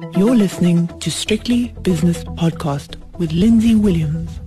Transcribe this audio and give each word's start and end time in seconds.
You're 0.00 0.36
listening 0.36 0.86
to 1.00 1.10
Strictly 1.10 1.74
Business 1.82 2.22
Podcast 2.22 2.96
with 3.18 3.32
Lindsay 3.32 3.74
Williams. 3.74 4.40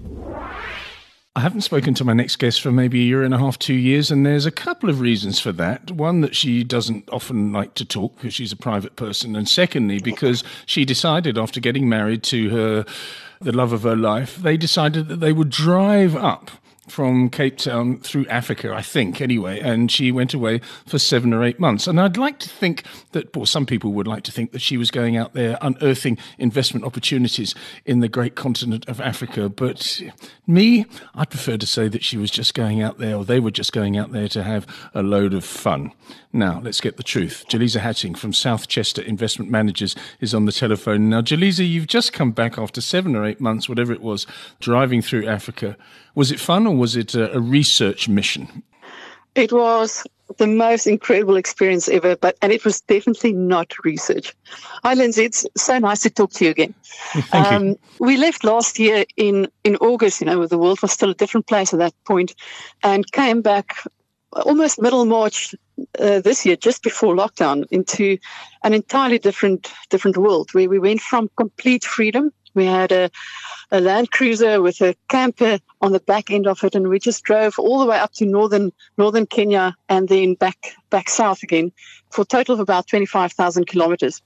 I 1.36 1.42
haven't 1.42 1.62
spoken 1.62 1.94
to 1.96 2.06
my 2.06 2.14
next 2.14 2.38
guest 2.38 2.62
for 2.62 2.72
maybe 2.72 3.02
a 3.02 3.06
year 3.06 3.24
and 3.24 3.34
a 3.34 3.38
half, 3.38 3.60
two 3.60 3.74
years, 3.74 4.12
and 4.12 4.26
there's 4.26 4.46
a 4.46 4.52
couple 4.52 4.90
of 4.90 5.02
reasons 5.02 5.40
for 5.40 5.52
that. 5.54 5.92
One, 5.92 6.22
that 6.22 6.36
she 6.36 6.64
doesn't 6.64 7.10
often 7.10 7.52
like 7.52 7.74
to 7.76 7.86
talk 7.86 8.16
because 8.16 8.34
she's 8.34 8.54
a 8.54 8.58
private 8.58 8.96
person, 8.96 9.36
and 9.36 9.48
secondly, 9.48 10.00
because 10.00 10.44
she 10.66 10.86
decided 10.86 11.38
after 11.38 11.60
getting 11.60 11.90
married 11.90 12.24
to 12.24 12.50
her, 12.50 12.86
the 13.42 13.52
love 13.52 13.74
of 13.74 13.84
her 13.84 13.96
life, 13.96 14.38
they 14.38 14.56
decided 14.56 15.10
that 15.10 15.20
they 15.20 15.34
would 15.34 15.50
drive 15.50 16.16
up 16.16 16.52
from 16.92 17.30
Cape 17.30 17.58
Town 17.58 18.00
through 18.00 18.28
Africa, 18.28 18.74
I 18.74 18.82
think, 18.82 19.22
anyway, 19.22 19.60
and 19.62 19.90
she 19.90 20.12
went 20.12 20.34
away 20.34 20.60
for 20.86 21.00
seven 21.00 21.34
or 21.34 21.44
eight 21.44 21.60
months. 21.60 21.88
And 21.88 22.00
I'd 22.00 22.18
like 22.18 22.38
to 22.40 22.50
think 22.50 22.84
that, 23.14 23.36
or 23.36 23.48
some 23.48 23.66
people 23.66 23.94
would 23.94 24.08
like 24.08 24.24
to 24.24 24.32
think 24.32 24.52
that 24.52 24.62
she 24.62 24.76
was 24.76 24.92
going 24.92 25.16
out 25.16 25.34
there 25.34 25.58
unearthing 25.62 26.18
investment 26.38 26.86
opportunities 26.86 27.56
in 27.86 28.02
the 28.02 28.10
great 28.10 28.36
continent 28.36 28.88
of 28.90 29.00
Africa. 29.00 29.48
But 29.48 30.02
me, 30.46 30.86
I'd 31.16 31.30
prefer 31.30 31.58
to 31.58 31.66
say 31.66 31.88
that 31.88 32.04
she 32.04 32.18
was 32.18 32.30
just 32.30 32.54
going 32.54 32.82
out 32.82 32.98
there, 32.98 33.16
or 33.16 33.24
they 33.24 33.40
were 33.40 33.52
just 33.52 33.72
going 33.72 33.98
out 33.98 34.12
there 34.12 34.28
to 34.28 34.44
have 34.44 34.68
a 34.94 35.02
load 35.02 35.34
of 35.34 35.46
fun. 35.46 35.94
Now, 36.34 36.62
let's 36.64 36.80
get 36.80 36.96
the 36.98 37.04
truth. 37.04 37.46
Jaliza 37.50 37.82
Hattingh 37.82 38.18
from 38.18 38.32
South 38.32 38.68
Chester 38.68 39.02
Investment 39.02 39.52
Managers 39.52 39.96
is 40.22 40.34
on 40.34 40.46
the 40.46 40.54
telephone. 40.54 41.10
Now, 41.10 41.22
Jaliza, 41.22 41.68
you've 41.68 41.88
just 41.88 42.14
come 42.14 42.32
back 42.32 42.58
after 42.58 42.80
seven 42.80 43.16
or 43.16 43.26
eight 43.26 43.42
months, 43.42 43.68
whatever 43.68 43.92
it 43.92 44.02
was, 44.02 44.26
driving 44.62 45.02
through 45.02 45.28
Africa. 45.28 45.76
Was 46.16 46.32
it 46.32 46.40
fun 46.40 46.68
or 46.68 46.76
was 46.82 46.96
it 46.96 47.14
a, 47.14 47.32
a 47.38 47.40
research 47.40 48.10
mission? 48.10 48.64
It 49.36 49.54
was 49.54 50.04
the 50.38 50.48
most 50.48 50.88
incredible 50.88 51.36
experience 51.36 51.88
ever, 51.88 52.16
but 52.16 52.36
and 52.42 52.52
it 52.52 52.66
was 52.66 52.82
definitely 52.82 53.34
not 53.34 53.72
research. 53.86 54.36
Hi, 54.84 54.96
Lindsay. 54.96 55.26
It's 55.26 55.46
so 55.56 55.78
nice 55.78 56.02
to 56.02 56.10
talk 56.10 56.32
to 56.32 56.46
you 56.46 56.52
again. 56.52 56.74
Thank 57.14 57.52
um, 57.52 57.68
you. 57.68 57.80
We 58.00 58.18
left 58.18 58.44
last 58.44 58.80
year 58.80 59.06
in 59.16 59.48
in 59.64 59.76
August. 59.76 60.22
You 60.22 60.26
know, 60.26 60.48
the 60.48 60.58
world 60.58 60.82
was 60.82 60.92
still 60.92 61.12
a 61.12 61.14
different 61.22 61.46
place 61.46 61.72
at 61.72 61.80
that 61.80 61.94
point, 62.06 62.34
and 62.82 63.10
came 63.12 63.42
back 63.44 63.68
almost 64.34 64.82
middle 64.82 65.06
March 65.06 65.54
uh, 66.00 66.20
this 66.22 66.46
year, 66.46 66.56
just 66.56 66.82
before 66.82 67.16
lockdown, 67.16 67.66
into 67.70 68.18
an 68.64 68.74
entirely 68.74 69.20
different 69.20 69.72
different 69.92 70.18
world 70.18 70.50
where 70.54 70.68
we 70.68 70.80
went 70.80 71.02
from 71.02 71.30
complete 71.38 71.84
freedom. 71.84 72.32
We 72.54 72.66
had 72.66 72.92
a 72.92 73.10
a 73.72 73.80
Land 73.80 74.12
Cruiser 74.12 74.62
with 74.62 74.82
a 74.82 74.96
camper 75.08 75.60
on 75.80 75.94
the 75.94 76.00
back 76.02 76.30
end 76.30 76.46
of 76.46 76.64
it, 76.64 76.76
and 76.76 76.90
we 76.90 77.00
just 77.00 77.24
drove 77.24 77.58
all 77.58 77.80
the 77.80 77.86
way 77.86 77.98
up 77.98 78.12
to 78.14 78.26
northern 78.26 78.72
northern 78.98 79.26
Kenya 79.26 79.76
and 79.88 80.10
then 80.10 80.36
back 80.36 80.76
back 80.90 81.10
south 81.10 81.44
again 81.44 81.72
for 82.10 82.24
a 82.24 82.26
total 82.26 82.54
of 82.54 82.60
about 82.60 82.88
twenty 82.88 83.06
five 83.06 83.32
thousand 83.32 83.68
kilometers. 83.68 84.22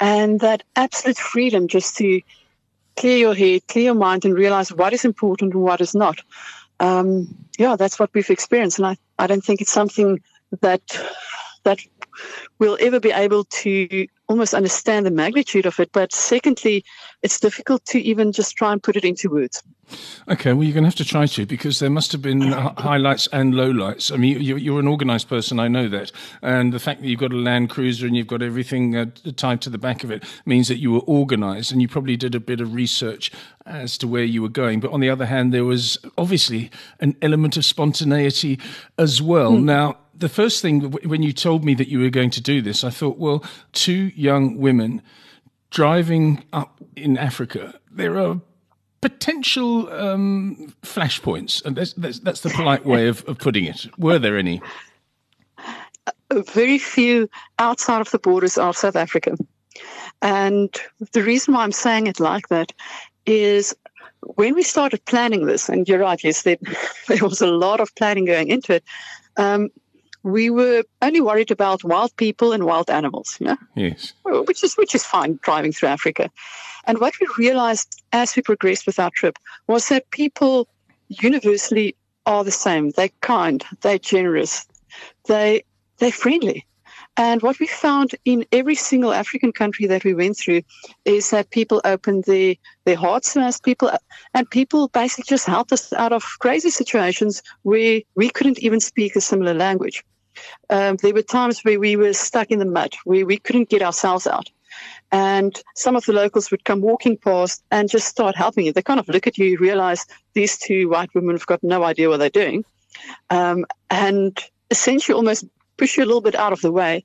And 0.00 0.40
that 0.40 0.64
absolute 0.74 1.18
freedom 1.18 1.68
just 1.68 1.96
to 1.98 2.20
clear 2.96 3.16
your 3.16 3.34
head, 3.34 3.66
clear 3.68 3.84
your 3.84 3.94
mind, 3.94 4.24
and 4.24 4.34
realize 4.34 4.72
what 4.72 4.92
is 4.92 5.04
important 5.04 5.54
and 5.54 5.62
what 5.62 5.80
is 5.80 5.94
not. 5.94 6.20
Um, 6.80 7.46
yeah, 7.56 7.76
that's 7.76 7.98
what 7.98 8.10
we've 8.14 8.30
experienced, 8.30 8.78
and 8.78 8.86
I, 8.86 8.96
I 9.18 9.26
don't 9.28 9.44
think 9.44 9.60
it's 9.60 9.72
something 9.72 10.20
that 10.60 10.82
that 11.62 11.78
we'll 12.58 12.78
ever 12.80 13.00
be 13.00 13.10
able 13.10 13.44
to 13.44 14.06
almost 14.28 14.54
understand 14.54 15.06
the 15.06 15.10
magnitude 15.10 15.66
of 15.66 15.78
it. 15.78 15.90
But 15.92 16.12
secondly, 16.12 16.84
it's 17.22 17.38
difficult 17.40 17.84
to 17.86 18.00
even 18.00 18.32
just 18.32 18.56
try 18.56 18.72
and 18.72 18.82
put 18.82 18.96
it 18.96 19.04
into 19.04 19.28
words. 19.28 19.62
Okay, 20.28 20.54
well, 20.54 20.64
you're 20.64 20.72
going 20.72 20.84
to 20.84 20.88
have 20.88 20.94
to 20.96 21.04
try 21.04 21.26
to 21.26 21.44
because 21.44 21.78
there 21.78 21.90
must 21.90 22.10
have 22.12 22.22
been 22.22 22.40
highlights 22.52 23.26
and 23.28 23.52
lowlights. 23.52 24.10
I 24.12 24.16
mean, 24.16 24.40
you're 24.40 24.80
an 24.80 24.88
organised 24.88 25.28
person, 25.28 25.60
I 25.60 25.68
know 25.68 25.88
that. 25.88 26.10
And 26.40 26.72
the 26.72 26.78
fact 26.78 27.02
that 27.02 27.08
you've 27.08 27.20
got 27.20 27.32
a 27.32 27.36
Land 27.36 27.68
Cruiser 27.68 28.06
and 28.06 28.16
you've 28.16 28.26
got 28.26 28.40
everything 28.40 28.96
uh, 28.96 29.06
tied 29.36 29.60
to 29.62 29.70
the 29.70 29.78
back 29.78 30.02
of 30.02 30.10
it 30.10 30.24
means 30.46 30.68
that 30.68 30.78
you 30.78 30.92
were 30.92 31.02
organised 31.02 31.70
and 31.70 31.82
you 31.82 31.88
probably 31.88 32.16
did 32.16 32.34
a 32.34 32.40
bit 32.40 32.60
of 32.60 32.72
research 32.74 33.30
as 33.66 33.98
to 33.98 34.08
where 34.08 34.24
you 34.24 34.40
were 34.40 34.48
going. 34.48 34.80
But 34.80 34.92
on 34.92 35.00
the 35.00 35.10
other 35.10 35.26
hand, 35.26 35.52
there 35.52 35.64
was 35.64 35.98
obviously 36.16 36.70
an 37.00 37.14
element 37.20 37.56
of 37.58 37.64
spontaneity 37.64 38.58
as 38.98 39.20
well. 39.20 39.52
Mm. 39.52 39.64
Now, 39.64 39.98
the 40.16 40.28
first 40.28 40.62
thing 40.62 40.92
when 40.92 41.22
you 41.22 41.32
told 41.32 41.64
me 41.64 41.74
that 41.74 41.88
you 41.88 42.00
were 42.00 42.10
going 42.10 42.30
to 42.30 42.40
do 42.40 42.62
this, 42.62 42.84
I 42.84 42.90
thought, 42.90 43.18
well, 43.18 43.44
two 43.72 44.10
young 44.14 44.56
women 44.56 45.02
driving 45.70 46.44
up 46.52 46.80
in 46.96 47.18
Africa, 47.18 47.74
there 47.90 48.18
are 48.18 48.40
potential 49.00 49.92
um, 49.92 50.72
flashpoints, 50.82 51.64
and 51.64 51.76
that's, 51.76 51.92
that's, 51.94 52.20
that's 52.20 52.40
the 52.40 52.50
polite 52.50 52.86
way 52.86 53.08
of, 53.08 53.24
of 53.28 53.38
putting 53.38 53.64
it. 53.64 53.86
Were 53.98 54.18
there 54.18 54.38
any? 54.38 54.62
Uh, 56.30 56.42
very 56.54 56.78
few 56.78 57.28
outside 57.58 58.00
of 58.00 58.10
the 58.10 58.18
borders 58.18 58.56
of 58.56 58.76
South 58.76 58.96
Africa. 58.96 59.36
And 60.22 60.74
the 61.12 61.22
reason 61.22 61.54
why 61.54 61.64
I'm 61.64 61.72
saying 61.72 62.06
it 62.06 62.20
like 62.20 62.48
that 62.48 62.72
is 63.26 63.74
when 64.36 64.54
we 64.54 64.62
started 64.62 65.04
planning 65.04 65.46
this, 65.46 65.68
and 65.68 65.88
you're 65.88 65.98
right, 65.98 66.22
yes, 66.22 66.42
there, 66.42 66.56
there 67.08 67.24
was 67.24 67.42
a 67.42 67.46
lot 67.46 67.80
of 67.80 67.94
planning 67.96 68.24
going 68.24 68.48
into 68.48 68.74
it. 68.74 68.84
Um, 69.36 69.70
we 70.24 70.48
were 70.48 70.82
only 71.02 71.20
worried 71.20 71.50
about 71.50 71.84
wild 71.84 72.16
people 72.16 72.52
and 72.52 72.64
wild 72.64 72.90
animals, 72.90 73.36
you 73.38 73.46
know? 73.46 73.58
Yes. 73.76 74.14
Which 74.24 74.64
is 74.64 74.74
which 74.74 74.94
is 74.94 75.04
fine 75.04 75.38
driving 75.42 75.70
through 75.70 75.90
Africa. 75.90 76.30
And 76.86 76.98
what 76.98 77.14
we 77.20 77.28
realized 77.38 78.02
as 78.12 78.34
we 78.34 78.42
progressed 78.42 78.86
with 78.86 78.98
our 78.98 79.10
trip 79.10 79.38
was 79.68 79.88
that 79.88 80.10
people 80.10 80.66
universally 81.08 81.94
are 82.26 82.42
the 82.42 82.50
same. 82.50 82.90
They're 82.90 83.10
kind, 83.20 83.62
they're 83.82 83.98
generous, 83.98 84.66
they 85.26 85.62
they're 85.98 86.10
friendly. 86.10 86.66
And 87.16 87.42
what 87.42 87.60
we 87.60 87.68
found 87.68 88.16
in 88.24 88.44
every 88.50 88.74
single 88.74 89.12
African 89.12 89.52
country 89.52 89.86
that 89.86 90.04
we 90.04 90.14
went 90.14 90.36
through 90.36 90.62
is 91.04 91.30
that 91.30 91.50
people 91.50 91.80
opened 91.84 92.24
their, 92.24 92.56
their 92.86 92.96
hearts 92.96 93.34
to 93.34 93.40
us, 93.40 93.60
people, 93.60 93.92
and 94.32 94.50
people 94.50 94.88
basically 94.88 95.24
just 95.28 95.46
helped 95.46 95.72
us 95.72 95.92
out 95.92 96.12
of 96.12 96.24
crazy 96.40 96.70
situations 96.70 97.40
where 97.62 98.00
we 98.16 98.30
couldn't 98.30 98.58
even 98.58 98.80
speak 98.80 99.14
a 99.14 99.20
similar 99.20 99.54
language. 99.54 100.02
Um, 100.70 100.96
there 100.96 101.14
were 101.14 101.22
times 101.22 101.60
where 101.62 101.80
we 101.80 101.96
were 101.96 102.12
stuck 102.12 102.50
in 102.50 102.58
the 102.58 102.64
mud, 102.64 102.94
where 103.04 103.26
we 103.26 103.38
couldn't 103.38 103.68
get 103.68 103.82
ourselves 103.82 104.26
out. 104.26 104.50
And 105.12 105.60
some 105.76 105.94
of 105.94 106.04
the 106.04 106.12
locals 106.12 106.50
would 106.50 106.64
come 106.64 106.80
walking 106.80 107.16
past 107.16 107.62
and 107.70 107.88
just 107.88 108.08
start 108.08 108.34
helping 108.34 108.66
you. 108.66 108.72
They 108.72 108.82
kind 108.82 108.98
of 108.98 109.08
look 109.08 109.26
at 109.26 109.38
you, 109.38 109.56
realize 109.58 110.06
these 110.32 110.58
two 110.58 110.88
white 110.88 111.14
women 111.14 111.36
have 111.36 111.46
got 111.46 111.62
no 111.62 111.84
idea 111.84 112.08
what 112.08 112.18
they're 112.18 112.30
doing, 112.30 112.64
um, 113.30 113.64
and 113.90 114.38
essentially 114.70 115.14
almost 115.14 115.44
push 115.76 115.96
you 115.96 116.04
a 116.04 116.06
little 116.06 116.20
bit 116.20 116.34
out 116.34 116.52
of 116.52 116.60
the 116.60 116.72
way 116.72 117.04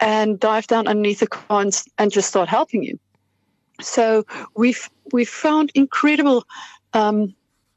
and 0.00 0.38
dive 0.38 0.66
down 0.66 0.86
underneath 0.86 1.20
the 1.20 1.26
cons 1.26 1.88
and 1.98 2.12
just 2.12 2.28
start 2.28 2.48
helping 2.48 2.82
you. 2.82 2.98
So 3.80 4.24
we've 4.56 4.88
we've 5.12 5.28
found 5.28 5.70
incredible 5.74 6.44
um, 6.92 7.34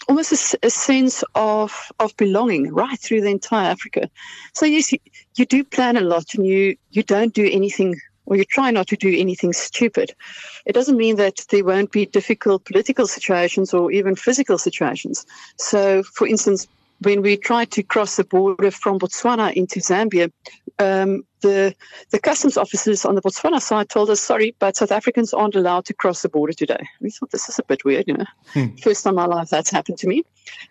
almost 0.07 0.31
a, 0.31 0.59
a, 0.67 0.69
sense 0.69 1.23
of 1.35 1.91
of 1.99 2.15
belonging 2.17 2.73
right 2.73 2.99
through 2.99 3.21
the 3.21 3.29
entire 3.29 3.69
Africa. 3.69 4.09
So 4.53 4.65
yes, 4.65 4.91
you, 4.91 4.99
you 5.35 5.45
do 5.45 5.63
plan 5.63 5.97
a 5.97 6.01
lot, 6.01 6.33
and 6.33 6.45
you 6.45 6.77
you 6.91 7.03
don't 7.03 7.33
do 7.33 7.47
anything, 7.51 7.99
or 8.25 8.35
you 8.35 8.45
try 8.45 8.71
not 8.71 8.87
to 8.87 8.95
do 8.95 9.15
anything 9.17 9.53
stupid. 9.53 10.13
It 10.65 10.73
doesn't 10.73 10.97
mean 10.97 11.15
that 11.17 11.45
there 11.49 11.65
won't 11.65 11.91
be 11.91 12.05
difficult 12.05 12.65
political 12.65 13.07
situations 13.07 13.73
or 13.73 13.91
even 13.91 14.15
physical 14.15 14.57
situations. 14.57 15.25
So, 15.57 16.03
for 16.03 16.27
instance, 16.27 16.67
when 17.01 17.21
we 17.21 17.35
tried 17.35 17.71
to 17.71 17.83
cross 17.83 18.15
the 18.15 18.23
border 18.23 18.71
from 18.71 18.99
Botswana 18.99 19.53
into 19.53 19.79
Zambia, 19.79 20.31
um, 20.79 21.23
the 21.41 21.75
the 22.11 22.19
customs 22.19 22.57
officers 22.57 23.05
on 23.05 23.15
the 23.15 23.21
Botswana 23.21 23.61
side 23.61 23.89
told 23.89 24.09
us, 24.09 24.21
"Sorry, 24.21 24.55
but 24.59 24.77
South 24.77 24.91
Africans 24.91 25.33
aren't 25.33 25.55
allowed 25.55 25.85
to 25.85 25.93
cross 25.93 26.21
the 26.21 26.29
border 26.29 26.53
today." 26.53 26.83
We 26.99 27.09
thought 27.09 27.31
this 27.31 27.49
is 27.49 27.59
a 27.59 27.63
bit 27.63 27.83
weird, 27.83 28.07
you 28.07 28.17
know. 28.17 28.25
Hmm. 28.53 28.75
First 28.75 29.03
time 29.03 29.11
in 29.11 29.15
my 29.15 29.25
life 29.25 29.49
that's 29.49 29.71
happened 29.71 29.97
to 29.99 30.07
me, 30.07 30.23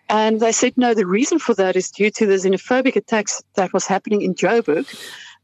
and 0.09 0.39
they 0.39 0.51
said, 0.51 0.77
"No, 0.77 0.93
the 0.93 1.05
reason 1.05 1.39
for 1.39 1.53
that 1.55 1.75
is 1.75 1.91
due 1.91 2.11
to 2.11 2.25
the 2.25 2.35
xenophobic 2.35 2.95
attacks 2.95 3.43
that 3.55 3.73
was 3.73 3.85
happening 3.85 4.21
in 4.21 4.33
Joburg." 4.33 4.85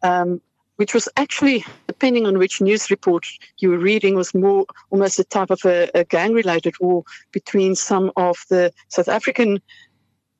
Um, 0.03 0.41
which 0.77 0.93
was 0.93 1.09
actually, 1.17 1.65
depending 1.87 2.27
on 2.27 2.37
which 2.37 2.61
news 2.61 2.91
report 2.91 3.25
you 3.57 3.69
were 3.69 3.79
reading, 3.79 4.13
was 4.13 4.35
more 4.35 4.65
almost 4.91 5.17
a 5.17 5.23
type 5.23 5.49
of 5.49 5.65
a, 5.65 5.89
a 5.95 6.03
gang-related 6.03 6.75
war 6.79 7.03
between 7.31 7.73
some 7.73 8.11
of 8.15 8.37
the 8.49 8.71
South 8.87 9.07
African 9.07 9.59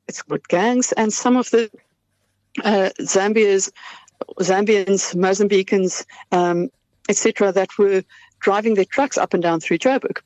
it's 0.08 0.22
called 0.22 0.48
gangs, 0.48 0.92
and 0.94 1.12
some 1.14 1.38
of 1.38 1.50
the 1.52 1.70
uh, 2.64 2.90
Zambia's 3.02 3.72
Zambians, 4.40 5.16
Mozambicans, 5.16 6.06
um, 6.32 6.70
etc., 7.10 7.52
that 7.52 7.78
were 7.78 8.04
driving 8.40 8.76
their 8.76 8.86
trucks 8.86 9.18
up 9.18 9.34
and 9.34 9.44
down 9.44 9.60
through 9.60 9.78
Joburg. 9.78 10.20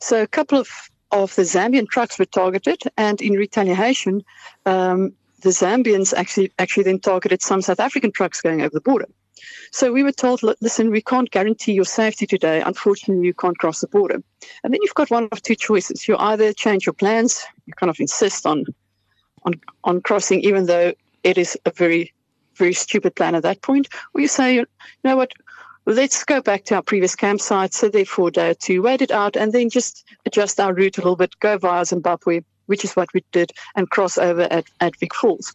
So 0.00 0.22
a 0.22 0.26
couple 0.26 0.58
of, 0.58 0.68
of 1.10 1.34
the 1.34 1.42
Zambian 1.42 1.88
trucks 1.88 2.18
were 2.18 2.24
targeted, 2.24 2.82
and 2.96 3.20
in 3.20 3.34
retaliation, 3.34 4.22
um, 4.66 5.12
the 5.42 5.50
Zambians 5.50 6.14
actually 6.14 6.52
actually 6.58 6.84
then 6.84 7.00
targeted 7.00 7.42
some 7.42 7.60
South 7.60 7.80
African 7.80 8.12
trucks 8.12 8.40
going 8.40 8.62
over 8.62 8.70
the 8.72 8.80
border. 8.80 9.06
So 9.72 9.92
we 9.92 10.02
were 10.02 10.12
told, 10.12 10.42
listen, 10.42 10.90
we 10.90 11.02
can't 11.02 11.30
guarantee 11.30 11.72
your 11.72 11.84
safety 11.84 12.26
today. 12.26 12.62
Unfortunately, 12.62 13.26
you 13.26 13.34
can't 13.34 13.58
cross 13.58 13.80
the 13.80 13.88
border. 13.88 14.22
And 14.62 14.72
then 14.72 14.78
you've 14.80 14.94
got 14.94 15.10
one 15.10 15.28
of 15.32 15.42
two 15.42 15.56
choices. 15.56 16.08
You 16.08 16.16
either 16.16 16.52
change 16.52 16.86
your 16.86 16.92
plans, 16.94 17.44
you 17.66 17.74
kind 17.74 17.90
of 17.90 18.00
insist 18.00 18.46
on 18.46 18.64
on, 19.44 19.54
on 19.84 20.00
crossing, 20.00 20.40
even 20.40 20.66
though 20.66 20.92
it 21.22 21.38
is 21.38 21.58
a 21.64 21.70
very, 21.70 22.12
very 22.56 22.72
stupid 22.72 23.14
plan 23.14 23.34
at 23.34 23.42
that 23.42 23.62
point. 23.62 23.88
Or 24.12 24.20
you 24.20 24.28
say, 24.28 24.56
you 24.56 24.66
know 25.04 25.16
what, 25.16 25.32
let's 25.86 26.24
go 26.24 26.40
back 26.40 26.64
to 26.64 26.76
our 26.76 26.82
previous 26.82 27.14
campsite, 27.14 27.74
so 27.74 27.88
there 27.88 28.04
for 28.04 28.28
a 28.28 28.30
day 28.30 28.54
two, 28.58 28.82
wait 28.82 29.02
it 29.02 29.10
out, 29.10 29.36
and 29.36 29.52
then 29.52 29.70
just 29.70 30.04
adjust 30.26 30.60
our 30.60 30.72
route 30.72 30.98
a 30.98 31.00
little 31.00 31.16
bit, 31.16 31.38
go 31.40 31.58
via 31.58 31.84
Zimbabwe, 31.84 32.40
which 32.66 32.84
is 32.84 32.96
what 32.96 33.08
we 33.12 33.22
did, 33.32 33.52
and 33.76 33.90
cross 33.90 34.16
over 34.16 34.42
at, 34.50 34.64
at 34.80 34.96
Vic 34.96 35.14
Falls. 35.14 35.54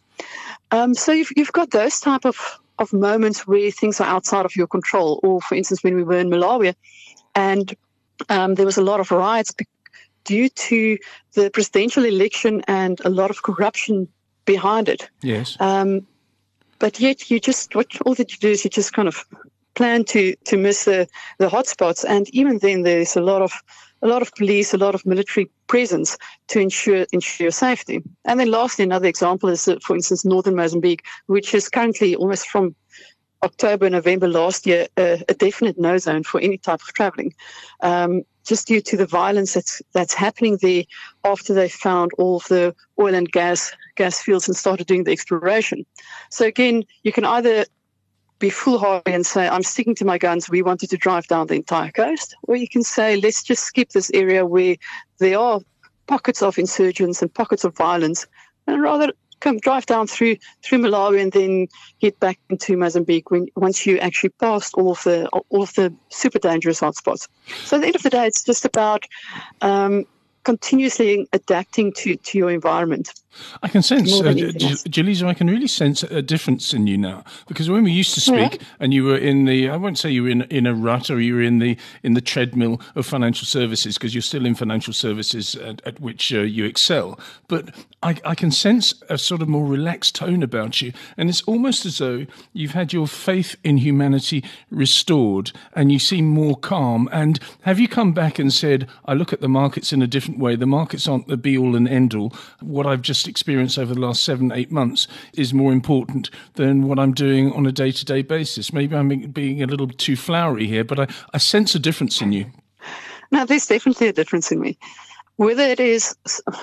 Um, 0.70 0.94
so 0.94 1.12
you've, 1.12 1.30
you've 1.36 1.52
got 1.52 1.70
those 1.70 1.98
type 1.98 2.24
of, 2.24 2.36
of 2.78 2.92
moments 2.92 3.46
where 3.46 3.70
things 3.70 4.00
are 4.00 4.06
outside 4.06 4.44
of 4.44 4.54
your 4.54 4.68
control. 4.68 5.18
Or, 5.24 5.40
for 5.40 5.56
instance, 5.56 5.82
when 5.82 5.96
we 5.96 6.04
were 6.04 6.18
in 6.18 6.30
Malawi, 6.30 6.74
and 7.34 7.74
um, 8.28 8.54
there 8.54 8.66
was 8.66 8.78
a 8.78 8.82
lot 8.82 9.00
of 9.00 9.10
riots 9.10 9.52
due 10.30 10.48
to 10.48 10.96
the 11.32 11.50
presidential 11.50 12.04
election 12.04 12.62
and 12.68 13.00
a 13.04 13.10
lot 13.10 13.30
of 13.30 13.42
corruption 13.42 14.06
behind 14.44 14.88
it. 14.88 15.10
Yes. 15.22 15.56
Um, 15.58 16.06
but 16.78 17.00
yet, 17.00 17.30
you 17.30 17.40
just 17.40 17.74
what 17.74 17.88
all 18.06 18.14
that 18.14 18.30
you 18.32 18.38
do 18.38 18.50
is 18.50 18.64
you 18.64 18.70
just 18.70 18.92
kind 18.92 19.08
of 19.08 19.26
plan 19.74 20.04
to 20.04 20.34
to 20.44 20.56
miss 20.56 20.84
the 20.84 21.08
the 21.38 21.48
hotspots, 21.48 22.04
and 22.08 22.24
even 22.30 22.58
then, 22.58 22.82
there's 22.82 23.16
a 23.16 23.20
lot 23.20 23.42
of 23.42 23.52
a 24.02 24.06
lot 24.06 24.22
of 24.22 24.32
police, 24.34 24.72
a 24.72 24.78
lot 24.78 24.94
of 24.94 25.04
military 25.04 25.50
presence 25.66 26.16
to 26.46 26.60
ensure 26.60 27.06
ensure 27.12 27.50
safety. 27.50 28.02
And 28.24 28.38
then, 28.38 28.50
lastly, 28.50 28.84
another 28.84 29.08
example 29.08 29.50
is, 29.50 29.68
uh, 29.68 29.78
for 29.82 29.96
instance, 29.96 30.24
northern 30.24 30.54
Mozambique, 30.54 31.04
which 31.26 31.54
is 31.54 31.68
currently 31.68 32.14
almost 32.14 32.48
from 32.48 32.74
October, 33.42 33.90
November 33.90 34.28
last 34.28 34.66
year, 34.66 34.86
uh, 34.96 35.16
a 35.28 35.34
definite 35.34 35.78
no 35.78 35.98
zone 35.98 36.22
for 36.22 36.40
any 36.40 36.58
type 36.58 36.80
of 36.86 36.94
traveling, 36.94 37.34
um, 37.82 38.22
just 38.46 38.66
due 38.66 38.80
to 38.80 38.96
the 38.96 39.06
violence 39.06 39.54
that's 39.54 39.82
that's 39.92 40.14
happening 40.14 40.58
there 40.62 40.84
after 41.24 41.54
they 41.54 41.68
found 41.68 42.10
all 42.18 42.36
of 42.36 42.44
the 42.48 42.74
oil 42.98 43.14
and 43.14 43.30
gas 43.30 43.72
gas 43.96 44.20
fields 44.20 44.48
and 44.48 44.56
started 44.56 44.86
doing 44.86 45.04
the 45.04 45.12
exploration. 45.12 45.84
So 46.30 46.46
again, 46.46 46.84
you 47.02 47.12
can 47.12 47.24
either 47.24 47.64
be 48.38 48.50
foolhardy 48.50 49.12
and 49.12 49.26
say, 49.26 49.46
I'm 49.46 49.62
sticking 49.62 49.94
to 49.96 50.04
my 50.04 50.18
guns, 50.18 50.48
we 50.48 50.62
wanted 50.62 50.90
to 50.90 50.96
drive 50.96 51.26
down 51.26 51.46
the 51.46 51.54
entire 51.54 51.92
coast, 51.92 52.34
or 52.44 52.56
you 52.56 52.68
can 52.68 52.82
say, 52.82 53.16
let's 53.16 53.42
just 53.42 53.64
skip 53.64 53.90
this 53.90 54.10
area 54.14 54.46
where 54.46 54.76
there 55.18 55.38
are 55.38 55.60
pockets 56.06 56.42
of 56.42 56.58
insurgents 56.58 57.20
and 57.20 57.32
pockets 57.32 57.64
of 57.64 57.76
violence, 57.76 58.26
and 58.66 58.80
rather 58.82 59.12
come 59.40 59.58
drive 59.58 59.86
down 59.86 60.06
through 60.06 60.36
through 60.62 60.78
Malawi 60.78 61.20
and 61.20 61.32
then 61.32 61.68
get 62.00 62.18
back 62.20 62.38
into 62.48 62.76
Mozambique 62.76 63.30
when 63.30 63.48
once 63.56 63.86
you 63.86 63.98
actually 63.98 64.30
passed 64.30 64.74
all 64.74 64.92
of 64.92 65.02
the 65.04 65.28
all 65.28 65.62
of 65.62 65.74
the 65.74 65.92
super 66.10 66.38
dangerous 66.38 66.80
hotspots. 66.80 67.28
So 67.64 67.76
at 67.76 67.80
the 67.80 67.86
end 67.86 67.96
of 67.96 68.02
the 68.02 68.10
day, 68.10 68.26
it's 68.26 68.44
just 68.44 68.64
about 68.64 69.04
um, 69.60 70.04
continuously 70.44 71.28
adapting 71.32 71.92
to, 71.92 72.16
to 72.16 72.38
your 72.38 72.50
environment. 72.50 73.12
I 73.62 73.68
can 73.68 73.82
sense, 73.82 74.12
uh, 74.12 74.28
I 74.28 75.34
can 75.34 75.46
really 75.48 75.68
sense 75.68 76.02
a 76.02 76.20
difference 76.22 76.74
in 76.74 76.86
you 76.86 76.98
now 76.98 77.24
because 77.46 77.70
when 77.70 77.84
we 77.84 77.92
used 77.92 78.14
to 78.14 78.20
speak 78.20 78.60
yeah. 78.60 78.68
and 78.80 78.92
you 78.92 79.04
were 79.04 79.16
in 79.16 79.44
the, 79.44 79.68
I 79.68 79.76
won't 79.76 79.98
say 79.98 80.10
you 80.10 80.24
were 80.24 80.30
in, 80.30 80.42
in 80.42 80.66
a 80.66 80.74
rut 80.74 81.10
or 81.10 81.20
you 81.20 81.34
were 81.34 81.42
in 81.42 81.58
the 81.58 81.76
in 82.02 82.14
the 82.14 82.20
treadmill 82.20 82.80
of 82.96 83.06
financial 83.06 83.46
services 83.46 83.96
because 83.96 84.14
you're 84.14 84.22
still 84.22 84.46
in 84.46 84.54
financial 84.54 84.92
services 84.92 85.54
at, 85.54 85.80
at 85.86 86.00
which 86.00 86.32
uh, 86.32 86.40
you 86.40 86.64
excel, 86.64 87.18
but 87.48 87.74
I, 88.02 88.16
I 88.24 88.34
can 88.34 88.50
sense 88.50 88.94
a 89.08 89.18
sort 89.18 89.42
of 89.42 89.48
more 89.48 89.66
relaxed 89.66 90.14
tone 90.14 90.42
about 90.42 90.80
you. 90.80 90.92
And 91.18 91.28
it's 91.28 91.42
almost 91.42 91.84
as 91.84 91.98
though 91.98 92.26
you've 92.54 92.70
had 92.72 92.92
your 92.92 93.06
faith 93.06 93.56
in 93.62 93.76
humanity 93.76 94.42
restored 94.70 95.52
and 95.74 95.92
you 95.92 95.98
seem 95.98 96.26
more 96.26 96.56
calm. 96.56 97.08
And 97.12 97.38
have 97.62 97.78
you 97.78 97.88
come 97.88 98.12
back 98.12 98.38
and 98.38 98.52
said, 98.52 98.88
I 99.04 99.14
look 99.14 99.32
at 99.32 99.42
the 99.42 99.48
markets 99.48 99.92
in 99.92 100.00
a 100.00 100.06
different 100.06 100.40
way? 100.40 100.56
The 100.56 100.66
markets 100.66 101.06
aren't 101.06 101.28
the 101.28 101.36
be 101.36 101.58
all 101.58 101.76
and 101.76 101.86
end 101.86 102.14
all. 102.14 102.32
What 102.60 102.86
I've 102.86 103.02
just 103.02 103.19
experience 103.28 103.78
over 103.78 103.94
the 103.94 104.00
last 104.00 104.24
seven, 104.24 104.52
eight 104.52 104.70
months 104.70 105.08
is 105.34 105.54
more 105.54 105.72
important 105.72 106.30
than 106.54 106.86
what 106.86 106.98
I'm 106.98 107.12
doing 107.12 107.52
on 107.52 107.66
a 107.66 107.72
day 107.72 107.92
to 107.92 108.04
day 108.04 108.22
basis. 108.22 108.72
Maybe 108.72 108.96
I'm 108.96 109.08
being 109.08 109.62
a 109.62 109.66
little 109.66 109.88
too 109.88 110.16
flowery 110.16 110.66
here, 110.66 110.84
but 110.84 111.00
I, 111.00 111.06
I 111.34 111.38
sense 111.38 111.74
a 111.74 111.78
difference 111.78 112.20
in 112.20 112.32
you. 112.32 112.46
No, 113.30 113.44
there's 113.44 113.66
definitely 113.66 114.08
a 114.08 114.12
difference 114.12 114.50
in 114.50 114.60
me. 114.60 114.78
Whether 115.36 115.62
it 115.62 115.80
is, 115.80 116.14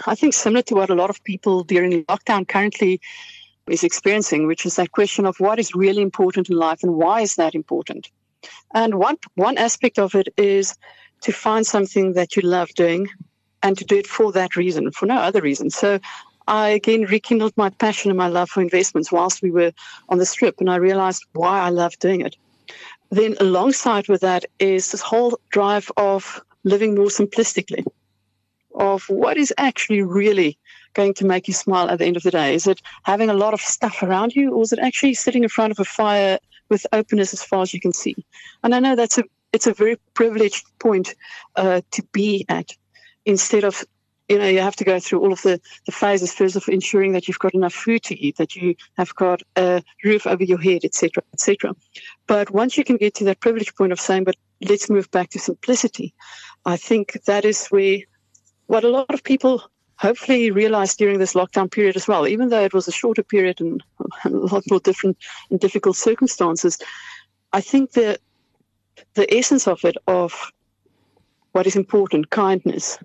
I 0.05 0.15
think, 0.15 0.33
similar 0.33 0.61
to 0.63 0.75
what 0.75 0.89
a 0.89 0.95
lot 0.95 1.09
of 1.09 1.23
people 1.23 1.63
during 1.63 2.03
lockdown 2.05 2.47
currently 2.47 3.01
is 3.67 3.83
experiencing, 3.83 4.47
which 4.47 4.65
is 4.65 4.75
that 4.75 4.91
question 4.91 5.25
of 5.25 5.39
what 5.39 5.59
is 5.59 5.75
really 5.75 6.01
important 6.01 6.49
in 6.49 6.57
life 6.57 6.83
and 6.83 6.95
why 6.95 7.21
is 7.21 7.35
that 7.35 7.55
important. 7.55 8.09
And 8.73 8.95
one 8.95 9.17
one 9.35 9.57
aspect 9.57 9.97
of 9.97 10.15
it 10.15 10.27
is 10.37 10.75
to 11.21 11.31
find 11.31 11.65
something 11.65 12.13
that 12.13 12.35
you 12.35 12.43
love 12.43 12.69
doing 12.75 13.07
and 13.63 13.77
to 13.77 13.85
do 13.85 13.97
it 13.97 14.07
for 14.07 14.31
that 14.31 14.55
reason, 14.55 14.91
for 14.91 15.05
no 15.05 15.15
other 15.15 15.41
reason. 15.41 15.69
So 15.69 15.99
I 16.47 16.69
again 16.69 17.01
rekindled 17.03 17.53
my 17.57 17.69
passion 17.69 18.09
and 18.11 18.17
my 18.17 18.27
love 18.27 18.49
for 18.49 18.61
investments 18.61 19.11
whilst 19.11 19.41
we 19.41 19.51
were 19.51 19.73
on 20.09 20.17
the 20.17 20.25
strip, 20.25 20.59
and 20.59 20.69
I 20.69 20.77
realized 20.77 21.25
why 21.33 21.59
I 21.59 21.69
love 21.69 21.97
doing 21.99 22.21
it. 22.21 22.35
Then, 23.09 23.35
alongside 23.39 24.07
with 24.07 24.21
that, 24.21 24.45
is 24.59 24.91
this 24.91 25.01
whole 25.01 25.39
drive 25.49 25.91
of 25.97 26.41
living 26.63 26.95
more 26.95 27.07
simplistically, 27.07 27.85
of 28.75 29.03
what 29.09 29.37
is 29.37 29.53
actually 29.57 30.01
really 30.01 30.57
going 30.93 31.13
to 31.13 31.25
make 31.25 31.47
you 31.47 31.53
smile 31.53 31.89
at 31.89 31.99
the 31.99 32.05
end 32.05 32.17
of 32.17 32.23
the 32.23 32.31
day. 32.31 32.55
Is 32.55 32.67
it 32.67 32.81
having 33.03 33.29
a 33.29 33.33
lot 33.33 33.53
of 33.53 33.61
stuff 33.61 34.01
around 34.01 34.35
you, 34.35 34.53
or 34.53 34.63
is 34.63 34.73
it 34.73 34.79
actually 34.79 35.13
sitting 35.13 35.43
in 35.43 35.49
front 35.49 35.71
of 35.71 35.79
a 35.79 35.85
fire 35.85 36.39
with 36.69 36.85
openness 36.91 37.33
as 37.33 37.43
far 37.43 37.61
as 37.61 37.73
you 37.73 37.79
can 37.79 37.93
see? 37.93 38.15
And 38.63 38.73
I 38.73 38.79
know 38.79 38.95
that's 38.95 39.17
a 39.17 39.23
it's 39.53 39.67
a 39.67 39.73
very 39.73 39.97
privileged 40.13 40.65
point 40.79 41.15
uh, 41.55 41.81
to 41.91 42.03
be 42.11 42.45
at, 42.49 42.75
instead 43.25 43.63
of 43.63 43.83
you 44.27 44.37
know, 44.37 44.47
you 44.47 44.59
have 44.59 44.75
to 44.75 44.83
go 44.83 44.99
through 44.99 45.21
all 45.21 45.31
of 45.31 45.41
the, 45.41 45.59
the 45.85 45.91
phases 45.91 46.33
first 46.33 46.55
of 46.55 46.67
ensuring 46.67 47.13
that 47.13 47.27
you've 47.27 47.39
got 47.39 47.53
enough 47.53 47.73
food 47.73 48.03
to 48.03 48.19
eat, 48.19 48.37
that 48.37 48.55
you 48.55 48.75
have 48.97 49.15
got 49.15 49.41
a 49.55 49.81
roof 50.03 50.27
over 50.27 50.43
your 50.43 50.59
head, 50.59 50.83
etc., 50.83 51.23
etc. 51.33 51.73
But 52.27 52.51
once 52.51 52.77
you 52.77 52.83
can 52.83 52.97
get 52.97 53.15
to 53.15 53.23
that 53.25 53.39
privileged 53.39 53.75
point 53.75 53.93
of 53.93 53.99
saying, 53.99 54.25
but 54.25 54.35
let's 54.61 54.89
move 54.89 55.09
back 55.11 55.29
to 55.29 55.39
simplicity, 55.39 56.13
I 56.65 56.75
think 56.77 57.17
that 57.25 57.45
is 57.45 57.67
where 57.67 57.99
what 58.65 58.83
a 58.83 58.89
lot 58.89 59.13
of 59.13 59.23
people 59.23 59.63
hopefully 59.95 60.51
realized 60.51 60.97
during 60.97 61.19
this 61.19 61.33
lockdown 61.33 61.71
period 61.71 61.95
as 61.95 62.07
well, 62.07 62.27
even 62.27 62.49
though 62.49 62.63
it 62.63 62.73
was 62.73 62.87
a 62.87 62.91
shorter 62.91 63.23
period 63.23 63.61
and 63.61 63.83
a 64.25 64.29
lot 64.29 64.63
more 64.69 64.79
different 64.79 65.17
and 65.49 65.59
difficult 65.59 65.95
circumstances, 65.95 66.77
I 67.53 67.61
think 67.61 67.91
the 67.91 68.19
the 69.13 69.31
essence 69.33 69.67
of 69.67 69.85
it 69.85 69.95
of 70.07 70.51
what 71.51 71.67
is 71.67 71.75
important, 71.75 72.29
kindness, 72.29 72.99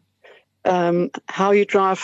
um, 0.64 1.10
how 1.28 1.50
you 1.52 1.64
drive. 1.64 2.02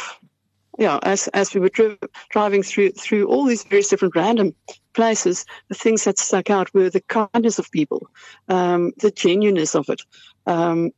Yeah, 0.78 1.00
as 1.02 1.26
as 1.28 1.54
we 1.54 1.60
were 1.60 1.70
dri- 1.70 1.98
driving 2.30 2.62
through 2.62 2.92
through 2.92 3.26
all 3.26 3.44
these 3.44 3.64
various 3.64 3.88
different 3.88 4.14
random 4.14 4.54
places, 4.94 5.44
the 5.68 5.74
things 5.74 6.04
that 6.04 6.18
stuck 6.18 6.50
out 6.50 6.72
were 6.72 6.88
the 6.88 7.00
kindness 7.08 7.58
of 7.58 7.68
people, 7.72 8.06
um, 8.48 8.92
the 8.98 9.10
genuineness 9.10 9.74
of 9.74 9.88
it, 9.88 10.02
um, 10.46 10.92